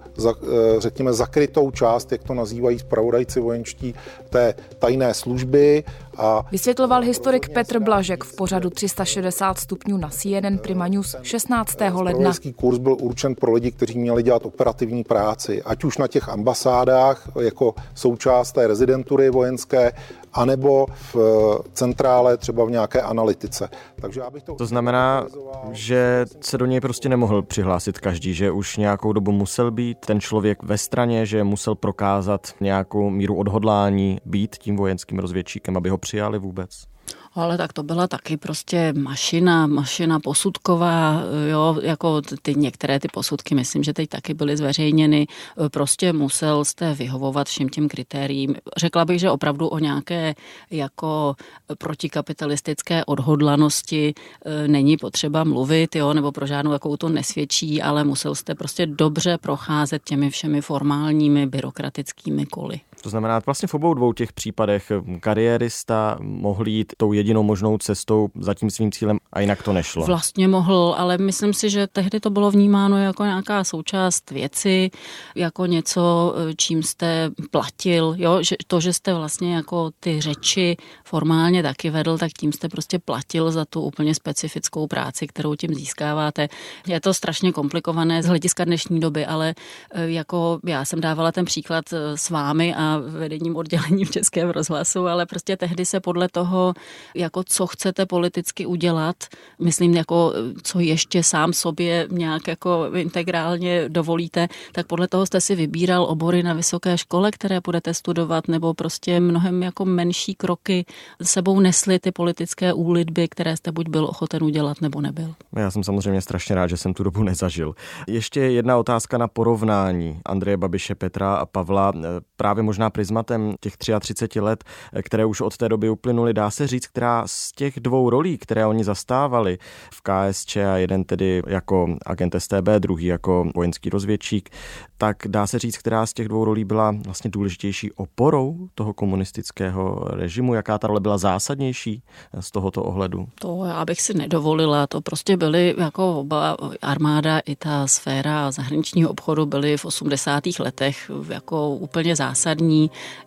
řekněme, 0.78 1.12
zakrytou 1.12 1.70
část, 1.70 2.12
jak 2.12 2.22
to 2.22 2.35
nazývají 2.35 2.78
zpravodajci 2.78 3.40
vojenští, 3.40 3.94
té 4.30 4.54
tajné 4.78 5.14
služby. 5.14 5.85
A 6.16 6.46
Vysvětloval 6.52 7.02
historik 7.02 7.48
Petr 7.48 7.80
Blažek 7.80 8.24
v 8.24 8.37
pořadu 8.37 8.70
360 8.70 9.59
stupňů 9.59 9.96
na 9.96 10.09
CNN 10.09 10.59
Prima 10.62 10.88
News 10.88 11.16
16. 11.22 11.76
ledna. 11.92 12.33
kurz 12.57 12.78
byl 12.78 12.96
určen 13.00 13.35
pro 13.35 13.52
lidi, 13.52 13.70
kteří 13.70 13.98
měli 13.98 14.22
dělat 14.22 14.46
operativní 14.46 15.04
práci, 15.04 15.62
ať 15.62 15.85
už 15.85 15.98
na 15.98 16.09
těch 16.09 16.28
ambasádách 16.28 17.28
jako 17.40 17.74
součást 17.94 18.52
té 18.52 18.66
rezidentury 18.66 19.30
vojenské, 19.30 19.92
anebo 20.35 20.87
v 20.90 21.16
eh, 21.16 21.68
centrále 21.73 22.37
třeba 22.37 22.64
v 22.64 22.70
nějaké 22.70 23.03
analytice. 23.03 23.68
Takže 24.01 24.20
já 24.20 24.31
bych 24.31 24.42
to... 24.42 24.55
To 24.55 24.66
znamená, 24.66 25.27
že 25.70 26.25
se 26.40 26.59
do 26.59 26.66
něj 26.66 26.81
prostě 26.81 27.09
nemohl 27.09 27.42
přihlásit 27.42 27.99
každý, 27.99 28.35
že 28.35 28.51
už 28.51 28.77
nějakou 28.77 29.12
dobu 29.12 29.33
musel 29.33 29.70
být 29.70 29.99
ten 29.99 30.20
člověk 30.20 30.62
ve 30.62 30.79
straně, 30.79 31.27
že 31.27 31.44
musel 31.44 31.75
prokázat 31.75 32.55
nějakou 32.61 33.11
míru 33.11 33.37
odhodlání 33.37 34.18
být 34.25 34.57
tím 34.57 34.77
vojenským 34.77 35.18
rozvědčíkem, 35.18 35.77
aby 35.77 35.88
ho 35.88 35.99
přijali 35.99 36.38
vůbec. 36.38 36.93
Ale 37.35 37.59
tak 37.59 37.73
to 37.73 37.83
byla 37.83 38.07
taky 38.07 38.37
prostě 38.37 38.92
mašina, 38.92 39.66
mašina 39.66 40.20
posudková, 40.20 41.23
jo, 41.51 41.77
jako 41.83 42.20
ty 42.42 42.55
některé 42.55 43.01
ty 43.01 43.09
posudky, 43.12 43.55
myslím, 43.55 43.83
že 43.83 43.92
teď 43.92 44.09
taky 44.09 44.35
byly 44.35 44.57
zveřejněny, 44.57 45.27
prostě 45.68 46.12
musel 46.12 46.64
jste 46.64 46.94
vyhovovat 46.94 47.49
všem 47.49 47.68
těm 47.68 47.88
kritériím. 47.88 48.55
Řekla 48.77 49.05
bych, 49.05 49.20
že 49.20 49.31
opravdu 49.31 49.68
o 49.68 49.79
nějaké 49.79 50.35
jako 50.70 51.35
protikapitalistické 51.79 53.05
odhodlanosti 53.05 54.14
e, 54.44 54.68
není 54.68 54.97
potřeba 54.97 55.44
mluvit, 55.44 55.97
jo, 55.97 56.14
nebo 56.14 56.33
pro 56.33 56.47
žádnou 56.47 56.73
jakou 56.73 56.97
to 56.97 57.09
nesvědčí, 57.09 57.83
ale 57.83 58.05
musel 58.05 58.35
jste 58.35 58.55
prostě 58.55 58.87
dobře 58.87 59.38
procházet 59.38 60.03
těmi 60.05 60.31
všemi 60.31 60.61
formálními 60.61 61.47
byrokratickými 61.47 62.47
koly. 62.47 62.81
To 63.05 63.11
znamená, 63.11 63.40
vlastně 63.47 63.69
v 63.69 63.75
obou 63.75 63.95
dvou 63.95 64.12
těch 64.12 64.33
případech 64.33 64.93
kariérista 65.21 66.17
mohl 66.21 66.69
jít 66.69 66.93
tou 66.97 67.12
jedinou 67.12 67.43
možnou 67.43 67.79
cestou 67.79 68.29
za 68.40 68.55
tím 68.55 68.71
svým 68.71 68.93
cílem 68.93 69.19
a 69.33 69.40
jinak 69.40 69.62
to 69.62 69.73
nešlo. 69.73 70.07
Vlastně 70.07 70.49
mohl, 70.49 70.95
ale 70.99 71.19
myslím 71.19 71.53
si, 71.53 71.71
že 71.71 71.87
tehdy 71.87 72.21
to 72.21 72.31
bylo 72.31 72.51
vnímáno 72.51 72.99
jako 72.99 73.25
nějaká 73.25 73.64
součást 73.64 74.31
věci, 74.31 74.90
jako 75.35 75.67
něco, 75.67 76.35
čím 76.57 76.83
jste 76.83 77.31
platil, 77.51 78.14
jo? 78.19 78.43
Že 78.43 78.57
to, 78.67 78.81
že 78.81 78.93
jste 78.93 79.14
vlastně 79.14 79.55
jako 79.55 79.90
ty 80.01 80.21
řeči 80.21 80.77
formálně 81.05 81.62
taky 81.62 81.90
vedl, 81.90 82.19
tak 82.19 82.33
tím 82.33 82.53
jste 82.53 82.69
prostě 82.69 82.99
platil 82.99 83.51
za 83.51 83.64
tu 83.64 83.81
úplně 83.81 84.14
specifickou 84.14 84.87
práci, 84.87 85.27
kterou 85.27 85.55
tím 85.55 85.75
získáváte. 85.75 86.49
Je 86.87 87.01
to 87.01 87.14
strašně 87.14 87.53
komplikované 87.53 88.23
z 88.23 88.27
hlediska 88.27 88.64
dnešní 88.64 89.01
doby, 89.01 89.27
ale 89.27 89.55
e, 89.90 90.11
jako 90.11 90.59
já 90.67 90.85
jsem 90.85 91.01
dávala 91.01 91.33
ten 91.33 91.45
příklad 91.45 91.93
e, 91.93 92.17
s 92.17 92.31
vámi 92.31 92.75
a 92.75 92.93
vedením 92.98 93.57
oddělení 93.57 94.04
v 94.04 94.11
Českém 94.11 94.50
rozhlasu, 94.50 95.07
ale 95.07 95.26
prostě 95.26 95.57
tehdy 95.57 95.85
se 95.87 96.00
podle 96.00 96.28
toho, 96.28 96.74
jako 97.14 97.42
co 97.46 97.66
chcete 97.66 98.07
politicky 98.07 98.66
udělat, 98.66 99.16
myslím 99.62 99.94
jako 99.94 100.33
co 100.62 100.80
ještě 100.80 101.22
sám 101.22 101.52
sobě 101.52 102.07
nějak 102.11 102.48
jako 102.48 102.87
integrálně 102.94 103.88
dovolíte, 103.88 104.48
tak 104.72 104.87
podle 104.87 105.09
toho 105.09 105.26
jste 105.26 105.40
si 105.40 105.54
vybíral 105.54 106.04
obory 106.04 106.42
na 106.42 106.52
vysoké 106.52 106.98
škole, 106.98 107.30
které 107.30 107.61
budete 107.64 107.94
studovat, 107.94 108.48
nebo 108.48 108.74
prostě 108.74 109.20
mnohem 109.20 109.62
jako 109.62 109.85
menší 109.85 110.35
kroky 110.35 110.85
sebou 111.22 111.61
nesly 111.61 111.98
ty 111.98 112.12
politické 112.12 112.72
úlitby, 112.72 113.28
které 113.28 113.57
jste 113.57 113.72
buď 113.72 113.88
byl 113.88 114.04
ochoten 114.04 114.44
udělat, 114.44 114.80
nebo 114.80 115.00
nebyl. 115.00 115.35
Já 115.57 115.70
jsem 115.70 115.85
samozřejmě 115.85 116.20
strašně 116.20 116.54
rád, 116.54 116.66
že 116.66 116.76
jsem 116.76 116.94
tu 116.94 117.02
dobu 117.02 117.22
nezažil. 117.22 117.74
Ještě 118.09 118.40
jedna 118.40 118.76
otázka 118.76 119.18
na 119.18 119.28
porovnání 119.28 120.20
Andreje 120.24 120.57
Babiše, 120.57 120.94
Petra 120.94 121.35
a 121.35 121.46
Pavla. 121.46 121.92
Právě 122.37 122.62
možná 122.62 122.84
prismatem 122.90 123.55
těch 123.61 123.77
33 124.01 124.40
let, 124.40 124.64
které 125.03 125.25
už 125.25 125.40
od 125.40 125.57
té 125.57 125.68
doby 125.68 125.90
uplynuly, 125.90 126.35
dá 126.35 126.51
se 126.51 126.66
říct, 126.66 126.87
která 126.87 127.23
z 127.27 127.53
těch 127.53 127.81
dvou 127.81 128.11
rolí, 128.11 128.38
které 128.38 128.66
oni 128.66 128.85
zastávali 128.85 129.59
v 129.94 130.03
KSČ 130.03 130.57
a 130.57 130.77
jeden 130.77 131.05
tedy 131.05 131.42
jako 131.47 131.97
agent 132.07 132.35
STB, 132.38 132.68
druhý 132.79 133.07
jako 133.07 133.47
vojenský 133.55 133.90
rozvědčík, 133.90 134.51
tak 134.99 135.16
dá 135.27 135.47
se 135.47 135.59
říct, 135.59 135.79
která 135.79 136.07
z 136.07 136.12
těch 136.12 136.29
dvou 136.29 136.44
rolí 136.44 136.64
byla 136.64 136.94
vlastně 137.05 137.31
důležitější 137.31 137.92
oporou 137.92 138.68
toho 138.75 138.94
komunistického 138.94 140.05
režimu, 140.11 140.55
jaká 140.55 140.79
ta 140.79 140.87
role 140.87 141.01
byla 141.01 141.18
zásadnější 141.18 142.03
z 142.40 142.51
tohoto 142.51 142.83
ohledu? 142.83 143.29
To 143.40 143.64
já 143.64 143.85
bych 143.85 144.01
si 144.01 144.14
nedovolila, 144.14 144.87
to 144.87 145.01
prostě 145.01 145.37
byly 145.37 145.75
jako 145.79 146.20
oba 146.20 146.57
armáda 146.83 147.38
i 147.38 147.57
ta 147.57 147.87
sféra 147.87 148.51
zahraničního 148.51 149.11
obchodu 149.11 149.47
byly 149.47 149.77
v 149.77 149.85
80. 149.85 150.44
letech 150.59 151.11
jako 151.29 151.68
úplně 151.68 152.16
zásadní 152.16 152.63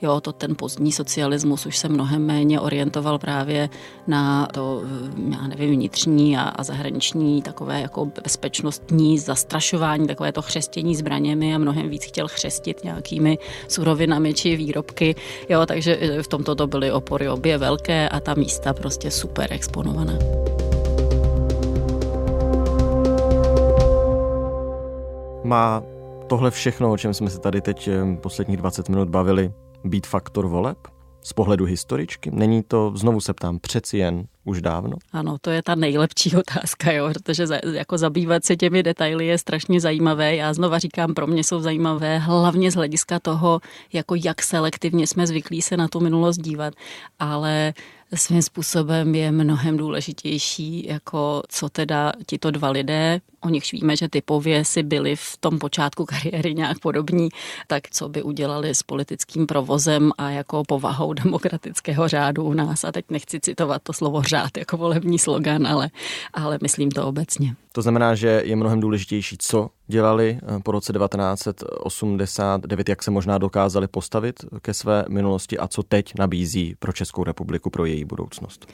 Jo, 0.01 0.21
to 0.21 0.31
ten 0.31 0.55
pozdní 0.55 0.91
socialismus 0.91 1.65
už 1.65 1.77
se 1.77 1.89
mnohem 1.89 2.25
méně 2.25 2.59
orientoval 2.59 3.19
právě 3.19 3.69
na 4.07 4.45
to, 4.45 4.81
já 5.29 5.47
nevím, 5.47 5.71
vnitřní 5.71 6.37
a, 6.37 6.41
a 6.41 6.63
zahraniční 6.63 7.41
takové 7.41 7.81
jako 7.81 8.05
bezpečnostní 8.23 9.19
zastrašování, 9.19 10.07
takové 10.07 10.31
to 10.31 10.41
chřestění 10.41 10.95
zbraněmi 10.95 11.55
a 11.55 11.57
mnohem 11.57 11.89
víc 11.89 12.03
chtěl 12.03 12.27
chřestit 12.27 12.83
nějakými 12.83 13.37
surovinami 13.67 14.33
či 14.33 14.55
výrobky. 14.55 15.15
Jo, 15.49 15.65
takže 15.65 15.99
v 16.21 16.27
tomto 16.27 16.55
to 16.55 16.67
byly 16.67 16.91
opory 16.91 17.29
obě 17.29 17.57
velké 17.57 18.09
a 18.09 18.19
ta 18.19 18.33
místa 18.33 18.73
prostě 18.73 19.11
super 19.11 19.53
exponovaná. 19.53 20.13
Má 25.43 25.96
tohle 26.27 26.51
všechno, 26.51 26.91
o 26.91 26.97
čem 26.97 27.13
jsme 27.13 27.29
se 27.29 27.39
tady 27.39 27.61
teď 27.61 27.87
eh, 27.87 28.15
posledních 28.21 28.57
20 28.57 28.89
minut 28.89 29.09
bavili, 29.09 29.51
být 29.83 30.07
faktor 30.07 30.47
voleb? 30.47 30.77
Z 31.23 31.33
pohledu 31.33 31.65
historičky? 31.65 32.31
Není 32.31 32.63
to, 32.63 32.91
znovu 32.95 33.21
se 33.21 33.33
ptám, 33.33 33.59
přeci 33.59 33.97
jen 33.97 34.27
už 34.43 34.61
dávno? 34.61 34.97
Ano, 35.11 35.37
to 35.41 35.49
je 35.49 35.63
ta 35.63 35.75
nejlepší 35.75 36.35
otázka, 36.47 36.91
jo, 36.91 37.09
protože 37.13 37.47
za, 37.47 37.59
jako 37.73 37.97
zabývat 37.97 38.45
se 38.45 38.55
těmi 38.55 38.83
detaily 38.83 39.27
je 39.27 39.37
strašně 39.37 39.81
zajímavé. 39.81 40.35
Já 40.35 40.53
znova 40.53 40.79
říkám, 40.79 41.13
pro 41.13 41.27
mě 41.27 41.43
jsou 41.43 41.59
zajímavé 41.59 42.17
hlavně 42.17 42.71
z 42.71 42.75
hlediska 42.75 43.19
toho, 43.19 43.59
jako 43.93 44.15
jak 44.15 44.41
selektivně 44.41 45.07
jsme 45.07 45.27
zvyklí 45.27 45.61
se 45.61 45.77
na 45.77 45.87
tu 45.87 45.99
minulost 45.99 46.37
dívat, 46.37 46.73
ale 47.19 47.73
svým 48.15 48.41
způsobem 48.41 49.15
je 49.15 49.31
mnohem 49.31 49.77
důležitější, 49.77 50.87
jako 50.87 51.43
co 51.49 51.69
teda 51.69 52.11
tito 52.25 52.51
dva 52.51 52.69
lidé, 52.69 53.21
o 53.41 53.49
nichž 53.49 53.71
víme, 53.73 53.97
že 53.97 54.09
typově 54.09 54.65
si 54.65 54.83
byli 54.83 55.15
v 55.15 55.37
tom 55.39 55.59
počátku 55.59 56.05
kariéry 56.05 56.53
nějak 56.53 56.79
podobní, 56.79 57.29
tak 57.67 57.83
co 57.91 58.09
by 58.09 58.23
udělali 58.23 58.75
s 58.75 58.83
politickým 58.83 59.47
provozem 59.47 60.11
a 60.17 60.29
jako 60.29 60.63
povahou 60.67 61.13
demokratického 61.13 62.07
řádu 62.07 62.43
u 62.43 62.53
nás. 62.53 62.83
A 62.83 62.91
teď 62.91 63.05
nechci 63.09 63.39
citovat 63.39 63.81
to 63.83 63.93
slovo 63.93 64.21
řád 64.21 64.57
jako 64.57 64.77
volební 64.77 65.19
slogan, 65.19 65.67
ale, 65.67 65.89
ale 66.33 66.59
myslím 66.61 66.91
to 66.91 67.07
obecně. 67.07 67.55
To 67.71 67.81
znamená, 67.81 68.15
že 68.15 68.41
je 68.45 68.55
mnohem 68.55 68.79
důležitější, 68.79 69.37
co 69.39 69.69
dělali 69.87 70.39
eh, 70.41 70.59
po 70.63 70.71
roce 70.71 70.93
1989, 70.93 72.89
jak 72.89 73.03
se 73.03 73.11
možná 73.11 73.37
dokázali 73.37 73.87
postavit 73.87 74.45
ke 74.61 74.73
své 74.73 75.05
minulosti 75.09 75.57
a 75.57 75.67
co 75.67 75.83
teď 75.83 76.13
nabízí 76.19 76.75
pro 76.79 76.93
Českou 76.93 77.23
republiku, 77.23 77.69
pro 77.69 77.85
její 77.85 78.05
budoucnost. 78.05 78.67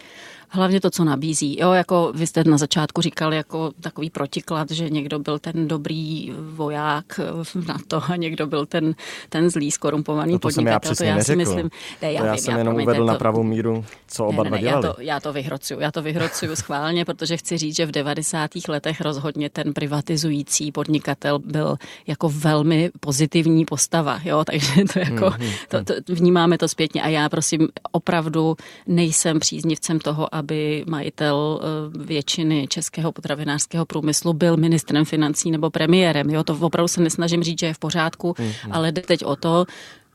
Hlavně 0.56 0.82
to, 0.82 0.90
co 0.90 1.04
nabízí. 1.04 1.60
Jo, 1.60 1.72
jako 1.72 2.12
vy 2.16 2.28
jste 2.28 2.44
na 2.44 2.58
začátku 2.58 3.02
říkal 3.02 3.34
jako 3.34 3.72
takový 3.82 4.10
protiklad, 4.10 4.72
že 4.72 4.90
někdo 4.90 5.20
byl 5.20 5.40
ten 5.40 5.68
dobrý 5.68 6.34
voják 6.52 7.20
na 7.68 7.78
to 7.88 8.02
a 8.10 8.16
někdo 8.16 8.48
byl 8.48 8.66
ten, 8.66 8.96
ten 9.30 9.50
zlý, 9.50 9.72
skorumpovaný 9.72 10.34
no 10.34 10.40
to 10.40 10.48
podnikatel. 10.48 10.96
to 10.96 11.04
já 11.04 11.24
si 11.24 11.36
myslím. 11.36 11.70
Ne, 12.02 12.14
já, 12.14 12.22
to 12.22 12.26
já 12.26 12.34
vím, 12.34 12.42
jsem 12.42 12.52
já 12.52 12.58
jenom 12.58 12.74
uvedl 12.74 13.00
to, 13.00 13.06
na 13.06 13.16
pravou 13.16 13.44
míru, 13.44 13.86
co 14.08 14.26
oba 14.26 14.44
ne, 14.44 14.50
dva 14.50 14.58
ne, 14.58 14.62
dělali. 14.62 14.88
Já 14.88 14.94
to, 14.94 15.02
já 15.02 15.20
to 15.20 15.34
vyhrocuju, 15.34 15.80
já 15.80 15.92
to 15.92 16.02
vyhrocuju 16.02 16.56
schválně, 16.56 17.06
protože 17.06 17.38
chci 17.38 17.58
říct, 17.58 17.76
že 17.76 17.86
v 17.86 17.92
90. 17.92 18.52
letech 18.68 19.02
rozhodně 19.02 19.50
ten 19.50 19.74
privatizující 19.74 20.72
podnikatel 20.72 21.40
byl 21.40 21.76
jako 22.08 22.30
velmi 22.30 22.92
pozitivní 23.00 23.66
postava, 23.66 24.20
jo, 24.24 24.44
takže 24.46 24.74
to 24.94 25.00
jako, 25.00 25.30
hmm, 25.30 25.48
hmm, 25.48 25.54
to, 25.70 25.84
to, 25.84 26.14
vnímáme 26.14 26.58
to 26.58 26.68
zpětně 26.68 27.02
a 27.02 27.08
já 27.08 27.30
prosím 27.30 27.68
opravdu 27.92 28.56
nejsem 28.88 29.40
příznivcem 29.40 30.00
toho, 30.00 30.36
aby 30.44 30.84
majitel 30.88 31.40
eh, 31.40 32.06
většiny 32.06 32.68
českého 32.68 33.12
potravinářského 33.12 33.86
průmyslu 33.86 34.34
byl 34.34 34.58
ministrem 34.58 35.06
financí 35.06 35.52
nebo 35.52 35.70
premiérem. 35.70 36.30
Jo, 36.30 36.44
to 36.44 36.58
opravdu 36.60 36.88
se 36.88 37.02
nesnažím 37.02 37.44
říct, 37.44 37.60
že 37.60 37.66
je 37.66 37.74
v 37.74 37.80
pořádku, 37.80 38.32
mm-hmm. 38.32 38.70
ale 38.72 38.92
jde 38.92 39.02
teď 39.02 39.26
o 39.26 39.36
to, 39.36 39.66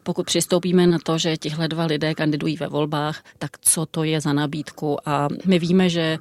pokud 0.03 0.27
přistoupíme 0.27 0.87
na 0.87 0.99
to, 0.99 1.19
že 1.19 1.37
tihle 1.37 1.69
dva 1.69 1.85
lidé 1.85 2.15
kandidují 2.15 2.57
ve 2.57 2.69
volbách, 2.69 3.23
tak 3.39 3.51
co 3.61 3.87
to 3.87 4.05
je 4.05 4.21
za 4.21 4.33
nabídku? 4.33 5.09
A 5.09 5.29
my 5.47 5.59
víme, 5.59 5.89
že 5.89 6.19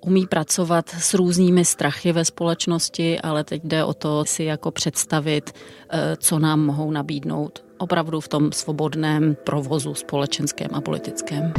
umí 0.00 0.26
pracovat 0.26 0.88
s 0.88 1.14
různými 1.14 1.64
strachy 1.64 2.12
ve 2.12 2.24
společnosti, 2.24 3.20
ale 3.20 3.44
teď 3.44 3.62
jde 3.64 3.84
o 3.84 3.94
to 3.94 4.24
si 4.24 4.44
jako 4.44 4.70
představit, 4.70 5.52
eh, 5.90 6.16
co 6.16 6.38
nám 6.38 6.60
mohou 6.60 6.90
nabídnout 6.90 7.64
opravdu 7.78 8.20
v 8.20 8.28
tom 8.28 8.52
svobodném 8.52 9.36
provozu 9.44 9.94
společenském 9.94 10.68
a 10.72 10.80
politickém. 10.80 11.52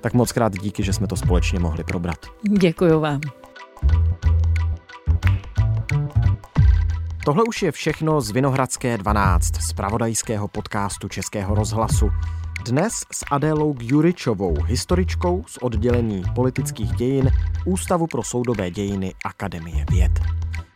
Tak 0.00 0.14
moc 0.14 0.32
krát 0.32 0.58
díky, 0.58 0.82
že 0.82 0.92
jsme 0.92 1.06
to 1.06 1.16
společně 1.16 1.58
mohli 1.58 1.84
probrat. 1.84 2.26
Děkuji 2.58 3.00
vám. 3.00 3.20
Tohle 7.24 7.44
už 7.44 7.62
je 7.62 7.72
všechno 7.72 8.20
z 8.20 8.30
Vinohradské 8.30 8.98
12, 8.98 9.56
z 9.62 9.72
pravodajského 9.72 10.48
podcastu 10.48 11.08
Českého 11.08 11.54
rozhlasu. 11.54 12.10
Dnes 12.66 12.92
s 13.12 13.24
Adélou 13.30 13.74
Juričovou, 13.80 14.62
historičkou 14.62 15.44
z 15.46 15.56
oddělení 15.56 16.22
politických 16.34 16.92
dějin 16.92 17.30
Ústavu 17.66 18.06
pro 18.06 18.22
soudové 18.22 18.70
dějiny 18.70 19.14
Akademie 19.24 19.84
věd. 19.90 20.12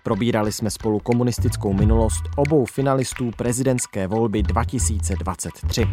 Probírali 0.04 0.52
jsme 0.52 0.70
spolu 0.70 0.98
komunistickou 0.98 1.72
minulost 1.72 2.22
obou 2.36 2.64
finalistů 2.64 3.30
prezidentské 3.36 4.06
volby 4.06 4.42
2023. 4.42 5.86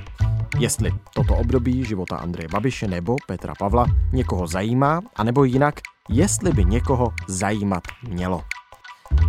Jestli 0.60 0.91
toto 1.13 1.36
období 1.36 1.86
života 1.86 2.17
Andreje 2.17 2.47
Babiše 2.52 2.88
nebo 2.88 3.15
Petra 3.28 3.54
Pavla 3.60 3.86
někoho 4.13 4.47
zajímá, 4.47 5.02
anebo 5.15 5.43
jinak, 5.43 5.80
jestli 6.10 6.52
by 6.52 6.65
někoho 6.65 7.13
zajímat 7.28 7.84
mělo. 8.08 8.43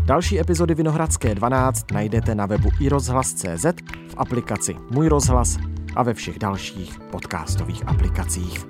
Další 0.05 0.41
epizody 0.41 0.75
Vinohradské 0.75 1.35
12 1.35 1.91
najdete 1.91 2.35
na 2.35 2.47
webu 2.47 2.69
iRozhlas.cz, 2.81 3.65
v 4.09 4.15
aplikaci 4.17 4.77
Můj 4.91 5.09
rozhlas 5.09 5.59
a 5.97 6.03
ve 6.03 6.15
všech 6.15 6.39
dalších 6.39 7.01
podcastových 7.01 7.89
aplikacích. 7.89 8.67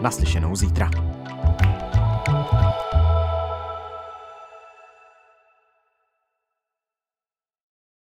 Naslyšenou 0.00 0.56
zítra. 0.56 0.90